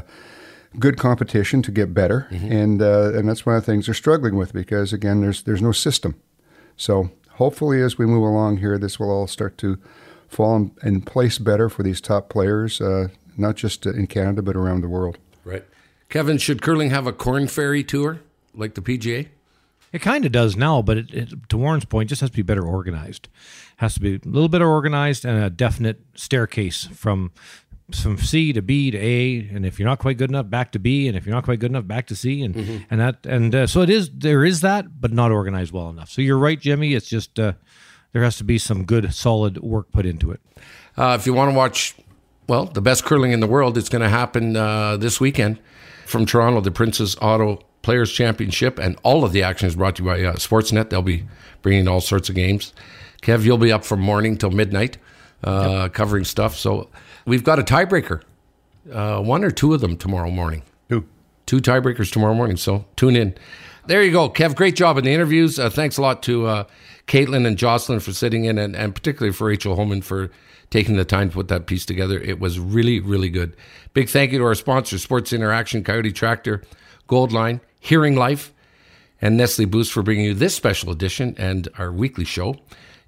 good 0.78 0.98
competition 0.98 1.62
to 1.62 1.72
get 1.72 1.92
better, 1.92 2.28
mm-hmm. 2.30 2.52
and 2.52 2.82
uh, 2.82 3.12
and 3.14 3.28
that's 3.28 3.44
one 3.44 3.56
of 3.56 3.64
the 3.64 3.72
things 3.72 3.86
they're 3.86 3.94
struggling 3.94 4.36
with 4.36 4.52
because 4.52 4.92
again, 4.92 5.20
there's 5.20 5.42
there's 5.42 5.62
no 5.62 5.72
system. 5.72 6.20
So 6.76 7.10
hopefully, 7.32 7.82
as 7.82 7.98
we 7.98 8.06
move 8.06 8.22
along 8.22 8.58
here, 8.58 8.78
this 8.78 8.98
will 8.98 9.10
all 9.10 9.26
start 9.26 9.58
to 9.58 9.78
fall 10.28 10.56
in, 10.56 10.72
in 10.82 11.00
place 11.02 11.38
better 11.38 11.68
for 11.68 11.82
these 11.82 12.00
top 12.00 12.28
players, 12.28 12.80
uh, 12.80 13.08
not 13.36 13.56
just 13.56 13.86
in 13.86 14.06
Canada 14.06 14.42
but 14.42 14.56
around 14.56 14.82
the 14.82 14.88
world. 14.88 15.18
Right, 15.44 15.64
Kevin. 16.08 16.38
Should 16.38 16.62
curling 16.62 16.90
have 16.90 17.06
a 17.06 17.12
Korn 17.12 17.48
Ferry 17.48 17.82
tour 17.82 18.20
like 18.54 18.74
the 18.74 18.82
PGA? 18.82 19.28
It 19.92 20.00
kind 20.00 20.24
of 20.24 20.32
does 20.32 20.56
now, 20.56 20.82
but 20.82 20.98
it, 20.98 21.14
it, 21.14 21.48
to 21.48 21.56
Warren's 21.56 21.84
point, 21.84 22.08
just 22.08 22.20
has 22.20 22.30
to 22.30 22.36
be 22.36 22.42
better 22.42 22.64
organized. 22.64 23.28
Has 23.76 23.94
to 23.94 24.00
be 24.00 24.14
a 24.14 24.20
little 24.24 24.48
better 24.48 24.68
organized 24.68 25.24
and 25.24 25.42
a 25.42 25.50
definite 25.50 26.00
staircase 26.14 26.86
from 26.92 27.32
from 27.94 28.18
C 28.18 28.52
to 28.52 28.62
B 28.62 28.92
to 28.92 28.98
A, 28.98 29.48
and 29.52 29.66
if 29.66 29.78
you're 29.78 29.88
not 29.88 29.98
quite 29.98 30.16
good 30.16 30.30
enough, 30.30 30.48
back 30.48 30.70
to 30.72 30.78
B, 30.78 31.08
and 31.08 31.16
if 31.16 31.26
you're 31.26 31.34
not 31.34 31.44
quite 31.44 31.58
good 31.58 31.72
enough, 31.72 31.88
back 31.88 32.06
to 32.06 32.14
C, 32.14 32.42
and 32.42 32.54
mm-hmm. 32.54 32.76
and 32.88 33.00
that 33.00 33.26
and 33.26 33.54
uh, 33.54 33.66
so 33.66 33.80
it 33.80 33.90
is. 33.90 34.10
There 34.10 34.44
is 34.44 34.60
that, 34.60 35.00
but 35.00 35.12
not 35.12 35.32
organized 35.32 35.72
well 35.72 35.90
enough. 35.90 36.08
So 36.08 36.22
you're 36.22 36.38
right, 36.38 36.60
Jimmy. 36.60 36.94
It's 36.94 37.08
just 37.08 37.40
uh, 37.40 37.54
there 38.12 38.22
has 38.22 38.36
to 38.38 38.44
be 38.44 38.58
some 38.58 38.84
good, 38.84 39.12
solid 39.14 39.58
work 39.58 39.90
put 39.92 40.06
into 40.06 40.30
it. 40.30 40.40
Uh, 40.96 41.16
if 41.18 41.26
you 41.26 41.34
want 41.34 41.50
to 41.50 41.56
watch, 41.56 41.94
well, 42.48 42.66
the 42.66 42.80
best 42.80 43.04
curling 43.04 43.32
in 43.32 43.40
the 43.40 43.46
world, 43.46 43.78
it's 43.78 43.88
going 43.88 44.02
to 44.02 44.08
happen 44.08 44.56
uh, 44.56 44.96
this 44.96 45.20
weekend 45.20 45.58
from 46.06 46.26
Toronto, 46.26 46.60
the 46.60 46.70
Princess 46.70 47.16
Auto 47.20 47.60
Players 47.82 48.12
Championship, 48.12 48.78
and 48.78 48.98
all 49.02 49.24
of 49.24 49.32
the 49.32 49.42
action 49.42 49.66
is 49.66 49.76
brought 49.76 49.96
to 49.96 50.02
you 50.02 50.08
by 50.08 50.22
uh, 50.22 50.34
Sportsnet. 50.34 50.90
They'll 50.90 51.02
be 51.02 51.24
bringing 51.62 51.88
all 51.88 52.00
sorts 52.00 52.28
of 52.28 52.34
games. 52.34 52.72
Kev, 53.22 53.44
you'll 53.44 53.58
be 53.58 53.72
up 53.72 53.84
from 53.84 54.00
morning 54.00 54.36
till 54.36 54.50
midnight 54.50 54.98
uh, 55.44 55.82
yep. 55.84 55.94
covering 55.94 56.24
stuff. 56.24 56.56
So 56.56 56.88
We've 57.30 57.44
got 57.44 57.58
a 57.58 57.62
tiebreaker, 57.62 58.22
uh, 58.92 59.20
one 59.20 59.44
or 59.44 59.50
two 59.50 59.74
of 59.74 59.80
them 59.80 59.96
tomorrow 59.96 60.30
morning. 60.30 60.62
Two. 60.88 61.04
Two 61.46 61.58
tiebreakers 61.58 62.12
tomorrow 62.12 62.34
morning. 62.34 62.56
So 62.56 62.84
tune 62.96 63.16
in. 63.16 63.34
There 63.86 64.02
you 64.02 64.12
go, 64.12 64.28
Kev. 64.28 64.54
Great 64.54 64.76
job 64.76 64.98
in 64.98 65.04
the 65.04 65.12
interviews. 65.12 65.58
Uh, 65.58 65.70
thanks 65.70 65.96
a 65.96 66.02
lot 66.02 66.22
to 66.24 66.46
uh, 66.46 66.64
Kaitlyn 67.06 67.46
and 67.46 67.56
Jocelyn 67.56 68.00
for 68.00 68.12
sitting 68.12 68.44
in, 68.44 68.58
and, 68.58 68.76
and 68.76 68.94
particularly 68.94 69.32
for 69.32 69.46
Rachel 69.46 69.76
Homan 69.76 70.02
for 70.02 70.30
taking 70.70 70.96
the 70.96 71.04
time 71.04 71.30
to 71.30 71.34
put 71.34 71.48
that 71.48 71.66
piece 71.66 71.84
together. 71.84 72.20
It 72.20 72.38
was 72.38 72.58
really, 72.58 73.00
really 73.00 73.30
good. 73.30 73.56
Big 73.94 74.08
thank 74.08 74.32
you 74.32 74.38
to 74.38 74.44
our 74.44 74.54
sponsors, 74.54 75.02
Sports 75.02 75.32
Interaction, 75.32 75.82
Coyote 75.82 76.12
Tractor, 76.12 76.62
Goldline, 77.08 77.60
Hearing 77.80 78.14
Life, 78.14 78.52
and 79.20 79.36
Nestle 79.36 79.64
Boost 79.64 79.92
for 79.92 80.02
bringing 80.02 80.26
you 80.26 80.34
this 80.34 80.54
special 80.54 80.92
edition 80.92 81.34
and 81.36 81.68
our 81.76 81.90
weekly 81.90 82.24
show, 82.24 82.56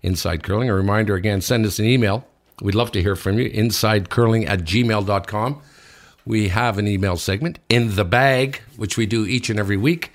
Inside 0.03 0.43
Curling. 0.43 0.69
A 0.69 0.75
reminder 0.75 1.15
again, 1.15 1.41
send 1.41 1.65
us 1.65 1.79
an 1.79 1.85
email, 1.85 2.27
We'd 2.63 2.77
love 2.77 2.93
to 2.93 3.03
hear 3.03 3.17
from 3.17 3.39
you. 3.39 3.51
InsideCurling 3.51 4.49
at 4.49 4.61
gmail.com. 4.61 5.63
We 6.25 6.49
have 6.49 6.79
an 6.79 6.87
email 6.87 7.17
segment, 7.17 7.59
In 7.69 7.97
the 7.97 8.05
Bag, 8.05 8.61
which 8.77 8.97
we 8.97 9.05
do 9.05 9.27
each 9.27 9.51
and 9.51 9.59
every 9.59 9.77
week. 9.77 10.13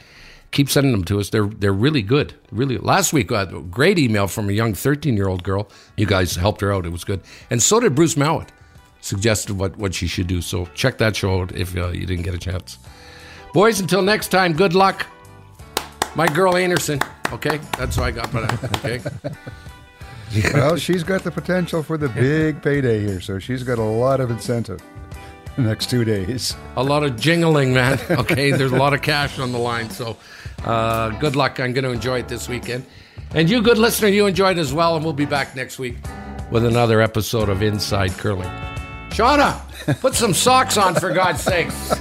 Keep 0.52 0.70
sending 0.70 0.94
them 0.94 1.04
to 1.06 1.20
us. 1.20 1.30
They're 1.30 1.48
they're 1.48 1.74
really 1.74 2.02
good. 2.02 2.34
Really, 2.52 2.78
last 2.78 3.12
week, 3.12 3.32
a 3.32 3.46
great 3.70 4.00
email 4.00 4.28
from 4.28 4.48
a 4.48 4.54
young 4.54 4.74
13 4.74 5.18
year 5.18 5.28
old 5.28 5.44
girl. 5.44 5.68
You 5.98 6.06
guys 6.06 6.38
helped 6.38 6.62
her 6.62 6.72
out. 6.72 6.86
It 6.86 6.94
was 6.94 7.04
good. 7.04 7.20
And 7.50 7.62
so 7.62 7.82
did 7.82 7.96
Bruce 7.96 8.16
Mouat, 8.16 8.48
suggested 9.02 9.58
what, 9.58 9.76
what 9.76 9.94
she 9.94 10.08
should 10.08 10.28
do. 10.28 10.42
So 10.42 10.68
check 10.68 11.00
that 11.00 11.18
show 11.18 11.42
out 11.42 11.54
if 11.54 11.76
uh, 11.76 11.90
you 11.90 12.06
didn't 12.06 12.24
get 12.24 12.34
a 12.34 12.38
chance. 12.38 12.78
Boys, 13.54 13.80
until 13.80 14.02
next 14.02 14.30
time, 14.30 14.54
good 14.54 14.76
luck. 14.76 15.06
My 16.16 16.28
girl 16.28 16.56
Anderson. 16.56 17.00
Okay, 17.32 17.60
that's 17.78 17.98
what 17.98 18.08
I 18.08 18.12
got 18.12 18.32
that. 18.32 18.86
Okay. 18.86 20.52
well, 20.54 20.78
she's 20.78 21.04
got 21.04 21.24
the 21.24 21.32
potential 21.32 21.84
for 21.84 21.98
the 21.98 22.10
big 22.10 22.62
payday 22.62 23.00
here, 23.00 23.22
so 23.22 23.40
she's 23.40 23.64
got 23.64 23.78
a 23.78 23.84
lot 23.84 24.20
of 24.20 24.32
incentive 24.32 24.82
the 25.58 25.64
next 25.64 25.90
two 25.90 26.06
days. 26.06 26.56
A 26.76 26.84
lot 26.84 27.04
of 27.04 27.20
jingling, 27.20 27.74
man. 27.74 28.00
Okay, 28.10 28.52
there's 28.52 28.72
a 28.72 28.78
lot 28.78 28.94
of 28.94 29.02
cash 29.02 29.40
on 29.40 29.52
the 29.52 29.58
line, 29.58 29.90
so 29.90 30.16
uh, 30.64 31.10
good 31.20 31.36
luck. 31.36 31.60
I'm 31.60 31.74
going 31.74 31.84
to 31.84 31.92
enjoy 31.92 32.20
it 32.20 32.28
this 32.28 32.48
weekend. 32.48 32.86
And 33.32 33.50
you, 33.50 33.62
good 33.62 33.78
listener, 33.78 34.08
you 34.08 34.28
enjoyed 34.28 34.58
as 34.58 34.74
well, 34.74 34.96
and 34.96 35.04
we'll 35.04 35.14
be 35.14 35.26
back 35.26 35.56
next 35.56 35.80
week 35.80 35.98
with 36.52 36.64
another 36.64 37.02
episode 37.02 37.50
of 37.50 37.62
Inside 37.62 38.12
Curling. 38.12 38.50
Shauna, 39.10 39.60
put 40.00 40.14
some 40.16 40.34
socks 40.34 40.78
on 40.78 40.96
for 40.96 41.12
God's 41.12 41.42
sakes. 41.42 41.94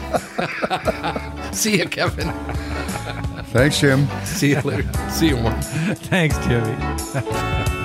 See 1.63 1.79
you, 1.79 1.89
Kevin. 1.89 2.31
Thanks, 3.47 3.81
Jim. 3.81 4.07
See 4.25 4.51
you 4.51 4.61
later. 4.61 4.93
See 5.09 5.29
you, 5.29 5.39
Mark. 5.39 5.57
Thanks, 5.65 6.37
Jimmy. 6.47 7.67